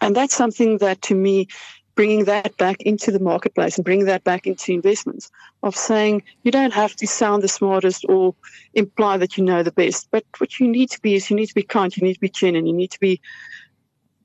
and 0.00 0.16
that's 0.16 0.34
something 0.34 0.78
that 0.78 1.00
to 1.02 1.14
me 1.14 1.46
bringing 1.94 2.24
that 2.24 2.56
back 2.56 2.80
into 2.82 3.10
the 3.10 3.20
marketplace 3.20 3.76
and 3.76 3.84
bringing 3.84 4.06
that 4.06 4.24
back 4.24 4.46
into 4.46 4.72
investments 4.72 5.30
of 5.62 5.76
saying 5.76 6.22
you 6.42 6.50
don't 6.50 6.72
have 6.72 6.96
to 6.96 7.06
sound 7.06 7.42
the 7.42 7.48
smartest 7.48 8.04
or 8.08 8.34
imply 8.74 9.16
that 9.16 9.36
you 9.36 9.44
know 9.44 9.62
the 9.62 9.72
best 9.72 10.08
but 10.10 10.24
what 10.38 10.58
you 10.58 10.66
need 10.66 10.90
to 10.90 11.00
be 11.00 11.14
is 11.14 11.28
you 11.30 11.36
need 11.36 11.46
to 11.46 11.54
be 11.54 11.62
kind 11.62 11.96
you 11.96 12.02
need 12.02 12.14
to 12.14 12.20
be 12.20 12.30
genuine 12.30 12.66
you 12.66 12.72
need 12.72 12.90
to 12.90 13.00
be 13.00 13.20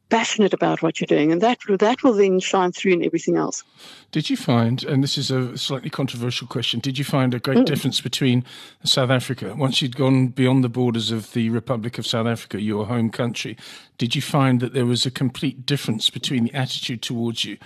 passionate 0.10 0.54
about 0.54 0.82
what 0.82 1.00
you're 1.00 1.06
doing, 1.06 1.32
and 1.32 1.42
that 1.42 1.60
that 1.80 2.04
will 2.04 2.14
then 2.14 2.40
shine 2.40 2.72
through 2.72 2.94
in 2.94 3.04
everything 3.04 3.38
else. 3.38 3.64
Did 4.12 4.30
you 4.30 4.38
find, 4.38 4.84
and 4.84 5.04
this 5.04 5.18
is 5.18 5.32
a 5.32 5.58
slightly 5.58 5.90
controversial 5.90 6.48
question, 6.48 6.80
did 6.80 6.98
you 6.98 7.04
find 7.04 7.34
a 7.34 7.40
great 7.40 7.60
mm. 7.60 7.66
difference 7.66 8.02
between 8.02 8.46
South 8.84 9.10
Africa 9.10 9.54
once 9.56 9.82
you'd 9.82 9.98
gone 9.98 10.28
beyond 10.28 10.64
the 10.64 10.70
borders 10.70 11.12
of 11.12 11.34
the 11.34 11.50
Republic 11.50 11.98
of 11.98 12.08
South 12.08 12.28
Africa, 12.28 12.62
your 12.62 12.86
home 12.86 13.10
country? 13.10 13.58
Did 13.98 14.16
you 14.16 14.22
find 14.22 14.60
that 14.62 14.74
there 14.74 14.86
was 14.86 15.06
a 15.06 15.12
complete 15.12 15.66
difference 15.66 16.10
between 16.10 16.46
the 16.46 16.54
attitude 16.54 17.02
towards 17.02 17.44
you 17.44 17.58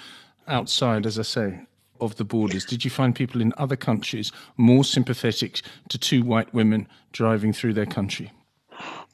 outside, 0.48 1.06
as 1.06 1.20
I 1.20 1.24
say, 1.24 1.62
of 2.00 2.16
the 2.16 2.26
borders? 2.26 2.66
Did 2.66 2.84
you 2.84 2.92
find 2.92 3.16
people 3.16 3.42
in 3.42 3.54
other 3.58 3.76
countries 3.76 4.32
more 4.58 4.84
sympathetic 4.84 5.62
to 5.90 5.98
two 5.98 6.24
white 6.24 6.54
women 6.54 6.88
driving 7.12 7.54
through 7.54 7.74
their 7.74 7.86
country? 7.86 8.32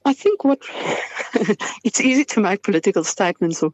I 0.08 0.14
think 0.14 0.46
what 0.46 0.60
it's 1.84 2.00
easy 2.00 2.24
to 2.26 2.40
make 2.40 2.64
political 2.64 3.04
statements 3.04 3.62
or, 3.62 3.74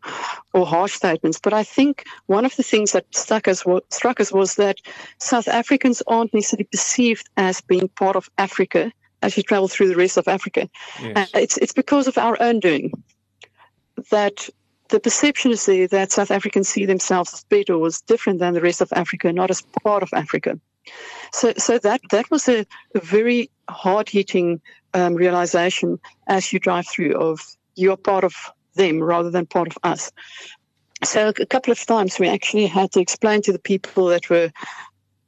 or 0.54 0.66
harsh 0.66 0.94
statements, 0.94 1.40
but 1.40 1.54
I 1.54 1.64
think 1.64 2.06
one 2.26 2.44
of 2.44 2.56
the 2.56 2.64
things 2.64 2.92
that 2.94 3.06
struck 3.14 3.48
us, 3.48 3.64
struck 3.92 4.20
us 4.20 4.32
was 4.32 4.56
that 4.56 4.78
South 5.20 5.48
Africans 5.48 6.02
aren't 6.08 6.34
necessarily 6.34 6.64
perceived 6.66 7.30
as 7.38 7.62
being 7.62 7.88
part 7.88 8.16
of 8.16 8.30
Africa 8.40 8.92
as 9.22 9.38
you 9.38 9.44
travel 9.44 9.68
through 9.68 9.90
the 9.90 9.96
rest 9.96 10.18
of 10.18 10.28
Africa. 10.28 10.68
Yes. 11.00 11.18
Uh, 11.34 11.40
it's, 11.40 11.58
it's 11.58 11.74
because 11.74 12.08
of 12.08 12.18
our 12.18 12.36
own 12.42 12.60
doing 12.60 12.92
that 14.10 14.50
the 14.90 15.00
perception 15.00 15.52
is 15.52 15.66
there 15.68 15.88
that 15.88 16.12
South 16.12 16.32
Africans 16.32 16.68
see 16.68 16.86
themselves 16.86 17.34
as 17.34 17.44
better 17.44 17.74
or 17.74 17.86
as 17.86 18.02
different 18.02 18.40
than 18.40 18.54
the 18.54 18.62
rest 18.62 18.82
of 18.82 18.92
Africa, 18.94 19.32
not 19.32 19.52
as 19.52 19.62
part 19.84 20.04
of 20.04 20.10
Africa. 20.14 20.60
So, 21.32 21.54
so 21.58 21.80
that 21.80 22.02
that 22.12 22.30
was 22.32 22.48
a, 22.48 22.66
a 22.96 23.00
very 23.00 23.50
hard 23.70 24.10
hitting 24.10 24.62
um, 24.94 25.16
realization 25.16 26.00
as 26.28 26.54
you 26.54 26.60
drive 26.60 26.88
through 26.88 27.16
of 27.16 27.40
you're 27.76 27.98
part 27.98 28.24
of 28.24 28.34
them 28.76 29.02
rather 29.02 29.30
than 29.30 29.46
part 29.46 29.68
of 29.68 29.78
us. 29.84 30.12
So 31.04 31.30
a 31.30 31.46
couple 31.46 31.72
of 31.72 31.86
times 31.86 32.20
we 32.20 32.30
actually 32.30 32.68
had 32.68 32.92
to 32.94 33.00
explain 33.00 33.42
to 33.44 33.52
the 33.52 33.60
people 33.60 34.06
that 34.08 34.30
were 34.30 34.52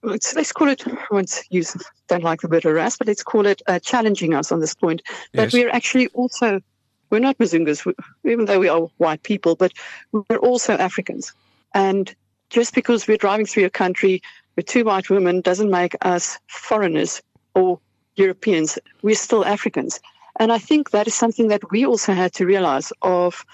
let's, 0.04 0.36
let's 0.36 0.52
call 0.52 0.70
it, 0.70 0.88
I 0.88 0.96
won't 1.12 1.42
use, 1.50 1.76
don't 2.08 2.24
like 2.24 2.42
the 2.42 2.48
word 2.48 2.64
harass, 2.64 2.98
but 2.98 3.08
let's 3.08 3.24
call 3.24 3.46
it 3.46 3.62
uh, 3.68 3.80
challenging 3.80 4.34
us 4.34 4.52
on 4.52 4.60
this 4.60 4.76
point, 4.76 5.02
that 5.34 5.52
yes. 5.52 5.54
we're 5.54 5.70
actually 5.70 6.08
also 6.10 6.62
we're 7.10 7.20
not 7.20 7.38
Mzungas, 7.38 7.92
even 8.24 8.46
though 8.46 8.60
we 8.60 8.68
are 8.68 8.82
white 8.98 9.24
people, 9.24 9.56
but 9.56 9.72
we're 10.12 10.38
also 10.38 10.74
Africans. 10.74 11.34
And 11.74 12.14
just 12.50 12.74
because 12.74 13.08
we're 13.08 13.18
driving 13.18 13.46
through 13.46 13.66
a 13.66 13.70
country 13.70 14.22
with 14.56 14.66
two 14.66 14.84
white 14.84 15.10
women 15.10 15.42
doesn't 15.42 15.70
make 15.70 15.96
us 16.02 16.38
foreigners 16.48 17.22
or 17.54 17.80
Europeans. 18.16 18.80
We're 19.02 19.16
still 19.16 19.46
Africans. 19.46 20.00
And 20.40 20.52
I 20.52 20.58
think 20.58 20.92
that 20.92 21.08
is 21.08 21.16
something 21.16 21.48
that 21.48 21.72
we 21.72 21.86
also 21.86 22.14
had 22.14 22.34
to 22.34 22.46
realize 22.46 22.92
of 23.02 23.46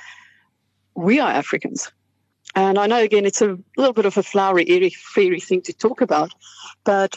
we 0.96 1.20
are 1.20 1.32
Africans. 1.32 1.92
And 2.56 2.78
I 2.78 2.88
know 2.88 3.02
again 3.02 3.26
it's 3.26 3.42
a 3.42 3.58
little 3.78 3.94
bit 3.94 4.06
of 4.06 4.18
a 4.18 4.24
flowery, 4.24 4.68
airy, 4.70 4.90
fairy 4.90 5.40
thing 5.40 5.62
to 5.62 5.74
talk 5.74 6.02
about, 6.02 6.34
but 6.84 7.16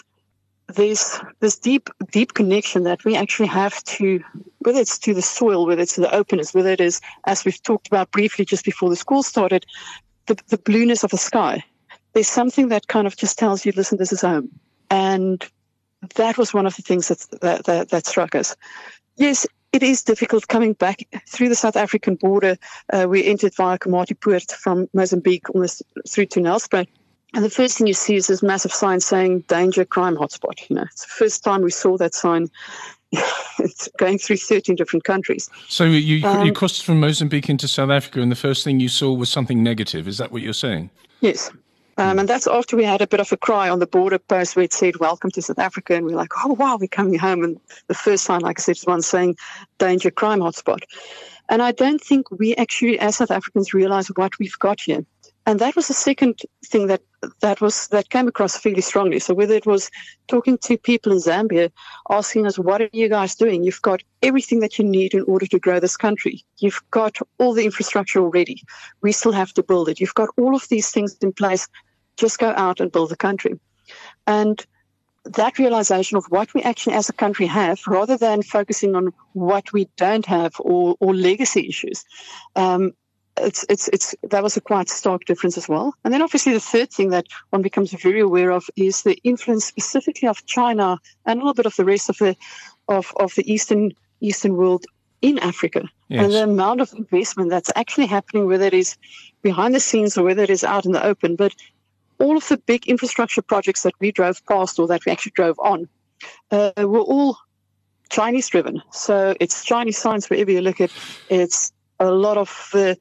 there's 0.68 1.20
this 1.40 1.58
deep, 1.58 1.90
deep 2.10 2.34
connection 2.34 2.84
that 2.84 3.04
we 3.04 3.16
actually 3.16 3.48
have 3.48 3.82
to, 3.84 4.22
whether 4.60 4.80
it's 4.80 4.98
to 4.98 5.12
the 5.12 5.22
soil, 5.22 5.66
whether 5.66 5.82
it's 5.82 5.94
to 5.96 6.00
the 6.00 6.14
openness, 6.14 6.54
whether 6.54 6.70
it 6.70 6.80
is, 6.80 7.00
as 7.26 7.44
we've 7.44 7.62
talked 7.62 7.86
about 7.86 8.10
briefly 8.12 8.44
just 8.44 8.64
before 8.64 8.88
the 8.88 8.96
school 8.96 9.22
started, 9.22 9.66
the, 10.26 10.38
the 10.48 10.58
blueness 10.58 11.04
of 11.04 11.10
the 11.10 11.18
sky. 11.18 11.62
There's 12.14 12.28
something 12.28 12.68
that 12.68 12.88
kind 12.88 13.06
of 13.06 13.16
just 13.16 13.38
tells 13.38 13.66
you, 13.66 13.72
listen, 13.76 13.98
this 13.98 14.12
is 14.12 14.22
home. 14.22 14.48
And 14.90 15.44
that 16.14 16.38
was 16.38 16.54
one 16.54 16.66
of 16.66 16.76
the 16.76 16.82
things 16.82 17.08
that, 17.08 17.40
that, 17.40 17.64
that, 17.64 17.88
that 17.90 18.06
struck 18.06 18.34
us. 18.34 18.56
Yes, 19.16 19.46
it 19.72 19.82
is 19.82 20.02
difficult 20.02 20.46
coming 20.48 20.74
back 20.74 21.02
through 21.28 21.48
the 21.48 21.54
South 21.54 21.76
African 21.76 22.14
border. 22.14 22.56
Uh, 22.92 23.06
we 23.08 23.24
entered 23.24 23.54
via 23.54 23.78
Komatipoort 23.78 24.52
from 24.52 24.88
Mozambique 24.94 25.50
almost 25.50 25.82
through 26.08 26.26
to 26.26 26.40
Nelspruit. 26.40 26.86
And 27.34 27.44
the 27.44 27.50
first 27.50 27.76
thing 27.76 27.88
you 27.88 27.94
see 27.94 28.14
is 28.14 28.28
this 28.28 28.44
massive 28.44 28.72
sign 28.72 29.00
saying 29.00 29.40
danger 29.48 29.84
crime 29.84 30.16
hotspot. 30.16 30.70
You 30.70 30.76
know, 30.76 30.82
it's 30.82 31.02
the 31.02 31.10
first 31.10 31.42
time 31.42 31.62
we 31.62 31.72
saw 31.72 31.96
that 31.96 32.14
sign. 32.14 32.48
it's 33.58 33.88
going 33.98 34.18
through 34.18 34.36
13 34.36 34.76
different 34.76 35.04
countries. 35.04 35.50
So 35.68 35.84
you, 35.84 36.24
um, 36.24 36.46
you 36.46 36.52
crossed 36.52 36.84
from 36.84 37.00
Mozambique 37.00 37.48
into 37.48 37.66
South 37.66 37.90
Africa, 37.90 38.20
and 38.20 38.30
the 38.30 38.36
first 38.36 38.62
thing 38.62 38.78
you 38.78 38.88
saw 38.88 39.12
was 39.12 39.28
something 39.28 39.62
negative. 39.62 40.06
Is 40.06 40.18
that 40.18 40.30
what 40.30 40.42
you're 40.42 40.52
saying? 40.52 40.90
Yes. 41.20 41.50
Um, 41.96 42.18
and 42.18 42.28
that's 42.28 42.46
after 42.46 42.76
we 42.76 42.84
had 42.84 43.02
a 43.02 43.06
bit 43.06 43.20
of 43.20 43.30
a 43.32 43.36
cry 43.36 43.68
on 43.68 43.78
the 43.78 43.86
border 43.86 44.18
post 44.18 44.56
where 44.56 44.64
it 44.64 44.72
said, 44.72 44.96
Welcome 44.96 45.30
to 45.32 45.42
South 45.42 45.58
Africa. 45.58 45.94
And 45.94 46.06
we're 46.06 46.16
like, 46.16 46.32
Oh, 46.44 46.54
wow, 46.54 46.76
we're 46.80 46.88
coming 46.88 47.18
home. 47.18 47.44
And 47.44 47.60
the 47.86 47.94
first 47.94 48.24
sign, 48.24 48.40
like 48.40 48.58
I 48.58 48.62
said, 48.62 48.76
is 48.76 48.86
one 48.86 49.02
saying, 49.02 49.36
Danger, 49.78 50.10
crime 50.10 50.40
hotspot. 50.40 50.80
And 51.48 51.62
I 51.62 51.72
don't 51.72 52.00
think 52.00 52.30
we 52.30 52.54
actually, 52.56 52.98
as 52.98 53.16
South 53.16 53.30
Africans, 53.30 53.74
realize 53.74 54.08
what 54.08 54.38
we've 54.38 54.58
got 54.58 54.80
here 54.80 55.04
and 55.46 55.58
that 55.60 55.76
was 55.76 55.88
the 55.88 55.94
second 55.94 56.40
thing 56.64 56.86
that 56.86 57.02
that 57.40 57.60
was 57.60 57.88
that 57.88 58.08
came 58.10 58.28
across 58.28 58.56
fairly 58.56 58.80
strongly. 58.80 59.18
So 59.18 59.34
whether 59.34 59.54
it 59.54 59.66
was 59.66 59.90
talking 60.28 60.58
to 60.58 60.76
people 60.78 61.12
in 61.12 61.18
Zambia, 61.18 61.70
asking 62.10 62.46
us, 62.46 62.58
"What 62.58 62.80
are 62.80 62.88
you 62.92 63.08
guys 63.08 63.34
doing? 63.34 63.64
You've 63.64 63.82
got 63.82 64.02
everything 64.22 64.60
that 64.60 64.78
you 64.78 64.84
need 64.84 65.14
in 65.14 65.22
order 65.22 65.46
to 65.46 65.58
grow 65.58 65.80
this 65.80 65.96
country. 65.96 66.44
You've 66.58 66.82
got 66.90 67.18
all 67.38 67.52
the 67.52 67.64
infrastructure 67.64 68.20
already. 68.20 68.62
We 69.02 69.12
still 69.12 69.32
have 69.32 69.52
to 69.54 69.62
build 69.62 69.88
it. 69.88 70.00
You've 70.00 70.14
got 70.14 70.30
all 70.38 70.54
of 70.54 70.68
these 70.68 70.90
things 70.90 71.16
in 71.20 71.32
place. 71.32 71.68
Just 72.16 72.38
go 72.38 72.52
out 72.56 72.80
and 72.80 72.92
build 72.92 73.10
the 73.10 73.16
country." 73.16 73.60
And 74.26 74.64
that 75.24 75.58
realization 75.58 76.16
of 76.18 76.26
what 76.26 76.52
we 76.54 76.62
actually 76.62 76.94
as 76.94 77.08
a 77.08 77.12
country 77.14 77.46
have, 77.46 77.80
rather 77.86 78.16
than 78.16 78.42
focusing 78.42 78.94
on 78.94 79.12
what 79.32 79.72
we 79.72 79.88
don't 79.96 80.26
have 80.26 80.54
or, 80.58 80.96
or 81.00 81.14
legacy 81.14 81.66
issues, 81.68 82.04
um, 82.56 82.92
it's 83.36 83.64
it's 83.68 83.88
it's 83.88 84.14
that 84.22 84.42
was 84.42 84.56
a 84.56 84.60
quite 84.60 84.88
stark 84.88 85.24
difference 85.24 85.58
as 85.58 85.68
well. 85.68 85.94
And 86.04 86.14
then 86.14 86.22
obviously 86.22 86.52
the 86.52 86.60
third 86.60 86.90
thing 86.90 87.10
that 87.10 87.26
one 87.50 87.62
becomes 87.62 87.92
very 87.92 88.20
aware 88.20 88.50
of 88.50 88.68
is 88.76 89.02
the 89.02 89.18
influence 89.24 89.64
specifically 89.64 90.28
of 90.28 90.44
China 90.46 90.98
and 91.26 91.38
a 91.38 91.42
little 91.42 91.54
bit 91.54 91.66
of 91.66 91.76
the 91.76 91.84
rest 91.84 92.08
of 92.08 92.18
the 92.18 92.36
of 92.88 93.12
of 93.16 93.34
the 93.34 93.50
eastern 93.52 93.92
eastern 94.20 94.56
world 94.56 94.84
in 95.20 95.38
Africa 95.38 95.88
yes. 96.08 96.22
and 96.22 96.32
the 96.32 96.42
amount 96.42 96.80
of 96.80 96.92
investment 96.92 97.50
that's 97.50 97.70
actually 97.76 98.06
happening, 98.06 98.46
whether 98.46 98.66
it 98.66 98.74
is 98.74 98.96
behind 99.42 99.74
the 99.74 99.80
scenes 99.80 100.18
or 100.18 100.24
whether 100.24 100.42
it 100.42 100.50
is 100.50 100.62
out 100.62 100.84
in 100.84 100.92
the 100.92 101.04
open. 101.04 101.34
But 101.34 101.54
all 102.18 102.36
of 102.36 102.46
the 102.48 102.58
big 102.58 102.86
infrastructure 102.86 103.42
projects 103.42 103.82
that 103.82 103.94
we 104.00 104.12
drove 104.12 104.44
past 104.46 104.78
or 104.78 104.86
that 104.86 105.04
we 105.04 105.12
actually 105.12 105.32
drove 105.34 105.58
on 105.58 105.88
uh, 106.50 106.72
were 106.76 107.00
all 107.00 107.38
Chinese 108.10 108.48
driven. 108.48 108.82
So 108.92 109.34
it's 109.40 109.64
Chinese 109.64 109.98
science 109.98 110.30
wherever 110.30 110.50
you 110.50 110.60
look 110.60 110.80
at. 110.80 110.90
It's 111.28 111.72
a 112.04 112.12
lot 112.12 112.38
of 112.38 112.70
uh, 112.74 112.94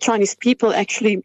Chinese 0.00 0.34
people 0.34 0.72
actually 0.72 1.24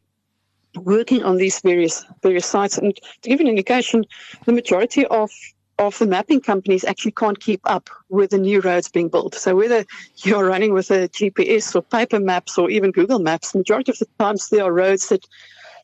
working 0.76 1.24
on 1.24 1.38
these 1.38 1.60
various 1.62 2.06
various 2.22 2.46
sites. 2.46 2.78
And 2.78 2.96
to 3.22 3.30
give 3.30 3.40
an 3.40 3.48
indication, 3.48 4.06
the 4.46 4.54
majority 4.54 5.06
of 5.08 5.32
of 5.80 5.98
the 5.98 6.06
mapping 6.06 6.42
companies 6.42 6.84
actually 6.84 7.14
can't 7.14 7.40
keep 7.40 7.62
up 7.64 7.90
with 8.10 8.32
the 8.32 8.38
new 8.38 8.60
roads 8.60 8.90
being 8.90 9.08
built. 9.08 9.34
So 9.34 9.56
whether 9.56 9.86
you're 10.18 10.46
running 10.46 10.74
with 10.74 10.92
a 10.92 11.08
GPS 11.08 11.74
or 11.74 11.82
paper 11.82 12.20
maps 12.20 12.58
or 12.58 12.70
even 12.70 12.92
Google 12.92 13.20
Maps, 13.20 13.56
majority 13.56 13.94
of 13.94 14.00
the 14.00 14.08
times 14.20 14.50
there 14.50 14.66
are 14.66 14.74
roads 14.74 15.08
that 15.08 15.26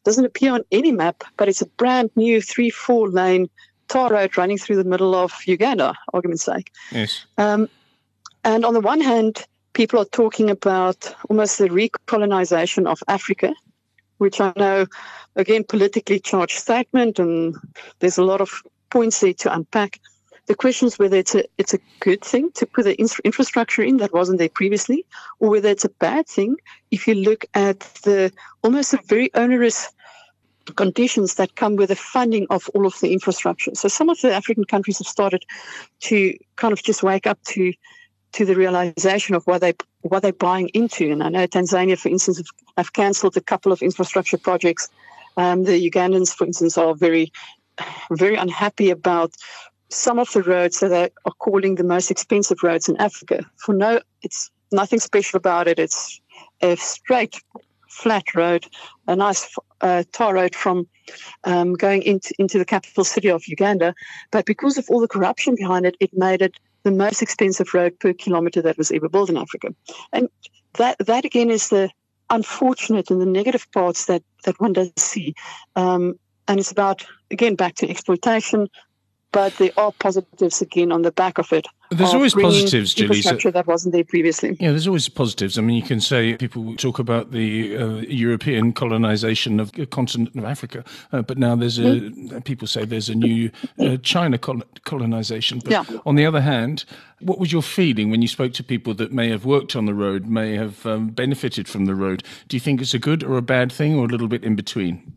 doesn't 0.04 0.26
appear 0.26 0.54
on 0.54 0.64
any 0.72 0.92
map, 0.92 1.24
but 1.38 1.48
it's 1.48 1.62
a 1.62 1.66
brand 1.66 2.12
new 2.16 2.42
three, 2.42 2.70
four 2.70 3.10
lane 3.10 3.50
tar 3.88 4.12
road 4.12 4.38
running 4.38 4.58
through 4.58 4.76
the 4.76 4.84
middle 4.84 5.16
of 5.16 5.34
Uganda, 5.46 5.96
argument's 6.14 6.44
sake. 6.44 6.72
Yes. 6.92 7.26
Um, 7.38 7.70
and 8.44 8.66
on 8.66 8.74
the 8.74 8.82
one 8.82 9.02
hand, 9.02 9.46
people 9.76 10.00
are 10.00 10.06
talking 10.06 10.50
about 10.50 11.14
almost 11.30 11.60
the 11.60 11.68
recolonization 11.68 12.88
of 12.88 13.04
Africa, 13.08 13.54
which 14.18 14.42
I 14.42 14.52
know, 14.56 14.88
again, 15.36 15.66
politically 15.66 16.20
charged 16.20 16.58
statement, 16.58 17.20
and 17.20 17.56
there's 18.00 18.18
a 18.18 18.24
lot 18.24 18.42
of 18.42 18.50
points 18.90 19.20
there 19.20 19.34
to 19.34 19.54
unpack. 19.54 20.00
The 20.48 20.56
question 20.56 20.88
is 20.88 20.98
whether 20.98 21.18
it's 21.18 21.36
a 21.36 21.44
it's 21.58 21.74
a 21.74 21.80
good 22.00 22.22
thing 22.24 22.52
to 22.54 22.66
put 22.66 22.86
the 22.86 22.96
infrastructure 23.24 23.82
in 23.82 23.98
that 23.98 24.14
wasn't 24.14 24.40
there 24.40 24.50
previously, 24.50 25.06
or 25.40 25.50
whether 25.50 25.70
it's 25.70 25.86
a 25.86 25.90
bad 25.90 26.28
thing 26.28 26.56
if 26.92 27.08
you 27.08 27.16
look 27.16 27.46
at 27.54 27.80
the 28.04 28.32
almost 28.64 28.94
a 28.94 29.00
very 29.08 29.34
onerous 29.34 29.90
conditions 30.76 31.36
that 31.36 31.56
come 31.56 31.76
with 31.76 31.90
the 31.90 31.96
funding 31.96 32.48
of 32.50 32.70
all 32.74 32.86
of 32.86 33.00
the 33.00 33.12
infrastructure. 33.12 33.72
So 33.76 33.88
some 33.88 34.10
of 34.10 34.20
the 34.22 34.34
African 34.34 34.66
countries 34.66 35.00
have 35.00 35.08
started 35.08 35.44
to 36.02 36.36
kind 36.56 36.72
of 36.72 36.82
just 36.82 37.04
wake 37.04 37.28
up 37.28 37.40
to 37.54 37.74
to 38.36 38.46
the 38.46 38.56
realization 38.56 39.34
of 39.34 39.46
what 39.46 39.62
they 39.62 39.74
what 40.02 40.22
they're 40.22 40.34
buying 40.34 40.70
into. 40.74 41.12
And 41.12 41.24
I 41.24 41.30
know 41.30 41.48
Tanzania, 41.48 41.98
for 41.98 42.10
instance, 42.10 42.42
have, 42.78 42.94
cancelled 42.94 43.38
a 43.38 43.42
couple 43.42 43.72
of 43.72 43.82
infrastructure 43.82 44.38
projects. 44.38 44.90
Um, 45.38 45.64
the 45.64 45.90
Ugandans, 45.90 46.34
for 46.34 46.46
instance, 46.46 46.78
are 46.78 46.94
very 46.94 47.32
very 48.12 48.36
unhappy 48.36 48.90
about 48.90 49.34
some 49.90 50.20
of 50.20 50.32
the 50.34 50.44
roads 50.44 50.80
that 50.80 50.90
they 50.90 51.10
are 51.26 51.34
calling 51.40 51.76
the 51.76 51.84
most 51.84 52.12
expensive 52.12 52.62
roads 52.62 52.90
in 52.90 52.98
Africa. 52.98 53.46
For 53.58 53.74
no, 53.74 54.02
it's 54.22 54.52
nothing 54.72 55.00
special 55.00 55.38
about 55.38 55.68
it. 55.68 55.80
It's 55.80 56.20
a 56.62 56.76
straight, 56.76 57.42
flat 57.90 58.36
road, 58.36 58.66
a 59.08 59.16
nice 59.16 59.48
uh, 59.82 60.04
tar 60.12 60.34
road 60.36 60.56
from 60.56 60.88
um, 61.44 61.74
going 61.74 62.02
into, 62.04 62.34
into 62.40 62.58
the 62.58 62.66
capital 62.66 63.04
city 63.04 63.30
of 63.30 63.48
Uganda. 63.48 63.94
But 64.32 64.46
because 64.46 64.78
of 64.78 64.86
all 64.90 65.00
the 65.00 65.08
corruption 65.08 65.56
behind 65.56 65.86
it, 65.86 65.96
it 66.00 66.12
made 66.14 66.42
it 66.42 66.56
the 66.86 66.92
most 66.92 67.22
expensive 67.22 67.74
road 67.74 68.00
per 68.00 68.14
kilometer 68.14 68.62
that 68.62 68.78
was 68.78 68.92
ever 68.92 69.10
built 69.10 69.30
in 69.30 69.38
Africa. 69.38 69.76
And 70.14 70.30
that, 70.76 70.98
that 71.00 71.26
again 71.26 71.50
is 71.50 71.70
the 71.70 71.90
unfortunate 72.30 73.10
and 73.10 73.20
the 73.20 73.26
negative 73.26 73.68
parts 73.72 74.06
that, 74.06 74.24
that 74.44 74.60
one 74.62 74.72
does 74.72 74.92
see. 74.96 75.34
Um, 75.76 76.18
and 76.48 76.60
it's 76.60 76.72
about, 76.72 77.04
again, 77.32 77.56
back 77.56 77.74
to 77.76 77.90
exploitation, 77.90 78.70
but 79.36 79.54
there 79.58 79.72
are 79.76 79.92
positives 79.92 80.62
again 80.62 80.94
on 80.94 81.02
the 81.02 81.12
back 81.12 81.38
of 81.38 81.52
it. 81.52 81.68
There's 81.92 82.14
always 82.14 82.34
positives, 82.34 82.94
Julie. 82.94 83.18
Infrastructure 83.18 83.52
that 83.52 83.68
wasn't 83.68 83.94
there 83.94 84.06
previously. 84.06 84.56
Yeah, 84.62 84.70
there's 84.70 84.88
always 84.88 85.10
positives. 85.10 85.58
I 85.58 85.62
mean, 85.62 85.76
you 85.76 85.84
can 85.84 86.00
say 86.00 86.38
people 86.38 86.74
talk 86.78 87.00
about 87.00 87.32
the 87.32 87.76
uh, 87.76 87.88
European 88.08 88.72
colonization 88.72 89.60
of 89.60 89.74
the 89.74 89.86
continent 89.86 90.34
of 90.38 90.46
Africa, 90.46 90.86
uh, 91.12 91.22
but 91.22 91.38
now 91.38 91.54
there's 91.54 91.78
a 91.78 91.82
mm-hmm. 91.82 92.40
people 92.40 92.66
say 92.66 92.86
there's 92.86 93.10
a 93.10 93.16
new 93.16 93.52
uh, 93.78 93.98
China 93.98 94.38
col- 94.38 94.64
colonization. 94.86 95.60
But 95.60 95.72
yeah. 95.72 95.84
on 96.06 96.16
the 96.16 96.26
other 96.26 96.42
hand, 96.42 96.86
what 97.20 97.38
was 97.38 97.52
your 97.52 97.62
feeling 97.62 98.10
when 98.10 98.22
you 98.22 98.30
spoke 98.30 98.54
to 98.54 98.64
people 98.64 98.94
that 98.94 99.12
may 99.12 99.30
have 99.30 99.44
worked 99.44 99.76
on 99.76 99.86
the 99.86 99.94
road, 99.94 100.28
may 100.28 100.56
have 100.56 100.86
um, 100.86 101.10
benefited 101.10 101.68
from 101.68 101.88
the 101.88 101.94
road? 101.94 102.24
Do 102.48 102.56
you 102.56 102.62
think 102.62 102.82
it's 102.82 102.94
a 102.94 103.00
good 103.00 103.22
or 103.22 103.36
a 103.36 103.42
bad 103.42 103.70
thing, 103.70 103.96
or 103.96 104.06
a 104.06 104.08
little 104.08 104.30
bit 104.30 104.46
in 104.46 104.56
between? 104.56 105.14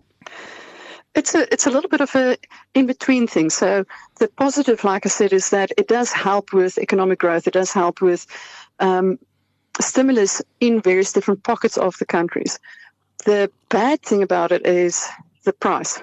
It's 1.18 1.34
a 1.34 1.52
it's 1.52 1.66
a 1.66 1.70
little 1.70 1.90
bit 1.90 2.00
of 2.00 2.14
a 2.14 2.36
in 2.74 2.86
between 2.86 3.26
thing. 3.26 3.50
So 3.50 3.84
the 4.20 4.28
positive, 4.28 4.84
like 4.84 5.04
I 5.04 5.08
said, 5.08 5.32
is 5.32 5.50
that 5.50 5.72
it 5.76 5.88
does 5.88 6.12
help 6.12 6.52
with 6.52 6.78
economic 6.78 7.18
growth. 7.18 7.48
It 7.48 7.54
does 7.54 7.72
help 7.72 8.00
with 8.00 8.24
um, 8.78 9.18
stimulus 9.80 10.40
in 10.60 10.80
various 10.80 11.12
different 11.12 11.42
pockets 11.42 11.76
of 11.76 11.98
the 11.98 12.06
countries. 12.06 12.60
The 13.24 13.50
bad 13.68 14.00
thing 14.02 14.22
about 14.22 14.52
it 14.52 14.64
is 14.64 15.08
the 15.42 15.52
price, 15.52 16.00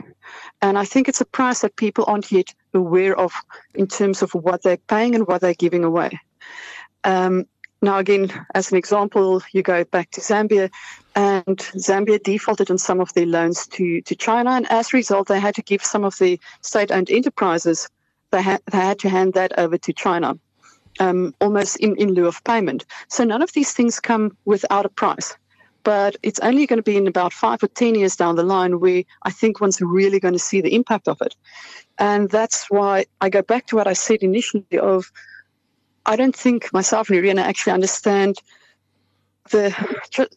and 0.61 0.77
I 0.77 0.83
think 0.83 1.07
it's 1.07 1.21
a 1.21 1.31
price 1.39 1.61
that 1.61 1.77
people 1.77 2.03
aren't 2.07 2.29
yet 2.29 2.53
aware 2.73 3.17
of 3.17 3.31
in 3.73 3.87
terms 3.87 4.21
of 4.21 4.33
what 4.33 4.63
they're 4.63 4.85
paying 4.89 5.15
and 5.15 5.25
what 5.27 5.39
they're 5.39 5.53
giving 5.53 5.85
away. 5.85 6.19
Um, 7.05 7.45
now, 7.81 7.99
again, 7.99 8.33
as 8.53 8.71
an 8.71 8.77
example, 8.77 9.43
you 9.53 9.61
go 9.61 9.85
back 9.85 10.11
to 10.11 10.21
Zambia, 10.21 10.69
and 11.15 11.57
Zambia 11.77 12.21
defaulted 12.21 12.69
on 12.69 12.77
some 12.77 12.99
of 12.99 13.13
their 13.13 13.25
loans 13.25 13.67
to, 13.67 14.01
to 14.01 14.15
China, 14.15 14.51
and 14.51 14.69
as 14.71 14.93
a 14.93 14.97
result, 14.97 15.27
they 15.27 15.39
had 15.39 15.55
to 15.55 15.61
give 15.61 15.83
some 15.83 16.03
of 16.03 16.17
the 16.17 16.39
state-owned 16.61 17.09
enterprises 17.09 17.89
they 18.31 18.41
had, 18.41 18.61
they 18.71 18.77
had 18.77 18.99
to 18.99 19.09
hand 19.09 19.33
that 19.33 19.57
over 19.57 19.77
to 19.77 19.93
China. 19.93 20.37
um, 20.99 21.33
almost 21.41 21.77
in, 21.77 21.95
in 21.97 22.13
lieu 22.13 22.27
of 22.27 22.43
payment. 22.43 22.85
So 23.07 23.23
none 23.23 23.41
of 23.41 23.53
these 23.53 23.73
things 23.73 23.99
come 23.99 24.37
without 24.45 24.85
a 24.85 24.89
price. 24.89 25.35
But 25.83 26.15
it's 26.23 26.39
only 26.39 26.65
going 26.65 26.77
to 26.77 26.83
be 26.83 26.97
in 26.97 27.07
about 27.07 27.31
five 27.31 27.61
or 27.61 27.67
10 27.67 27.95
years 27.95 28.15
down 28.15 28.35
the 28.35 28.43
line 28.43 28.79
where 28.79 29.03
I 29.21 29.31
think 29.31 29.61
one's 29.61 29.81
really 29.81 30.19
going 30.19 30.33
to 30.33 30.39
see 30.39 30.61
the 30.61 30.73
impact 30.73 31.07
of 31.07 31.21
it. 31.21 31.35
And 31.99 32.29
that's 32.29 32.69
why 32.69 33.05
I 33.21 33.29
go 33.29 33.41
back 33.41 33.67
to 33.67 33.75
what 33.75 33.87
I 33.87 33.93
said 33.93 34.23
initially 34.23 34.79
of 34.79 35.11
I 36.07 36.15
don't 36.15 36.35
think 36.35 36.71
myself 36.73 37.09
and 37.09 37.17
Irina 37.17 37.41
actually 37.41 37.73
understand 37.73 38.37
the 39.51 39.73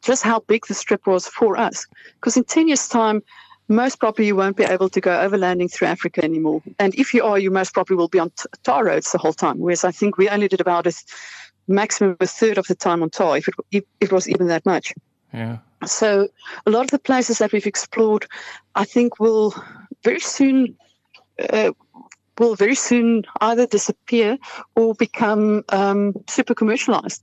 just 0.02 0.22
how 0.22 0.40
big 0.40 0.66
the 0.66 0.74
strip 0.74 1.06
was 1.06 1.26
for 1.26 1.56
us. 1.56 1.86
Because 2.14 2.36
in 2.36 2.44
10 2.44 2.68
years' 2.68 2.88
time, 2.88 3.22
most 3.68 4.00
probably 4.00 4.26
you 4.26 4.36
won't 4.36 4.56
be 4.56 4.64
able 4.64 4.88
to 4.88 5.00
go 5.00 5.10
overlanding 5.10 5.70
through 5.70 5.88
Africa 5.88 6.24
anymore. 6.24 6.62
And 6.78 6.94
if 6.94 7.12
you 7.12 7.22
are, 7.24 7.38
you 7.38 7.50
most 7.50 7.74
probably 7.74 7.96
will 7.96 8.08
be 8.08 8.18
on 8.18 8.32
tar 8.62 8.84
roads 8.84 9.12
the 9.12 9.18
whole 9.18 9.34
time. 9.34 9.58
Whereas 9.58 9.84
I 9.84 9.90
think 9.90 10.16
we 10.16 10.28
only 10.28 10.48
did 10.48 10.60
about 10.60 10.86
a 10.86 10.92
maximum 11.66 12.16
a 12.20 12.26
third 12.26 12.58
of 12.58 12.66
the 12.66 12.74
time 12.74 13.02
on 13.02 13.10
tar, 13.10 13.36
if 13.36 13.48
it, 13.48 13.54
if 13.70 13.84
it 14.00 14.12
was 14.12 14.28
even 14.28 14.48
that 14.48 14.64
much. 14.64 14.94
Yeah. 15.32 15.58
So 15.86 16.28
a 16.66 16.70
lot 16.70 16.84
of 16.84 16.90
the 16.90 16.98
places 16.98 17.38
that 17.38 17.52
we've 17.52 17.66
explored, 17.66 18.26
I 18.74 18.84
think, 18.84 19.20
will 19.20 19.54
very 20.02 20.20
soon 20.20 20.76
uh, 21.50 21.72
will 22.38 22.54
very 22.54 22.74
soon 22.74 23.24
either 23.40 23.66
disappear 23.66 24.38
or 24.76 24.94
become 24.94 25.64
um, 25.70 26.14
super 26.28 26.54
commercialized, 26.54 27.22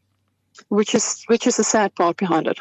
which 0.69 0.95
is 0.95 1.24
which 1.27 1.47
is 1.47 1.57
the 1.57 1.63
sad 1.63 1.93
part 1.95 2.17
behind 2.17 2.47
it. 2.47 2.59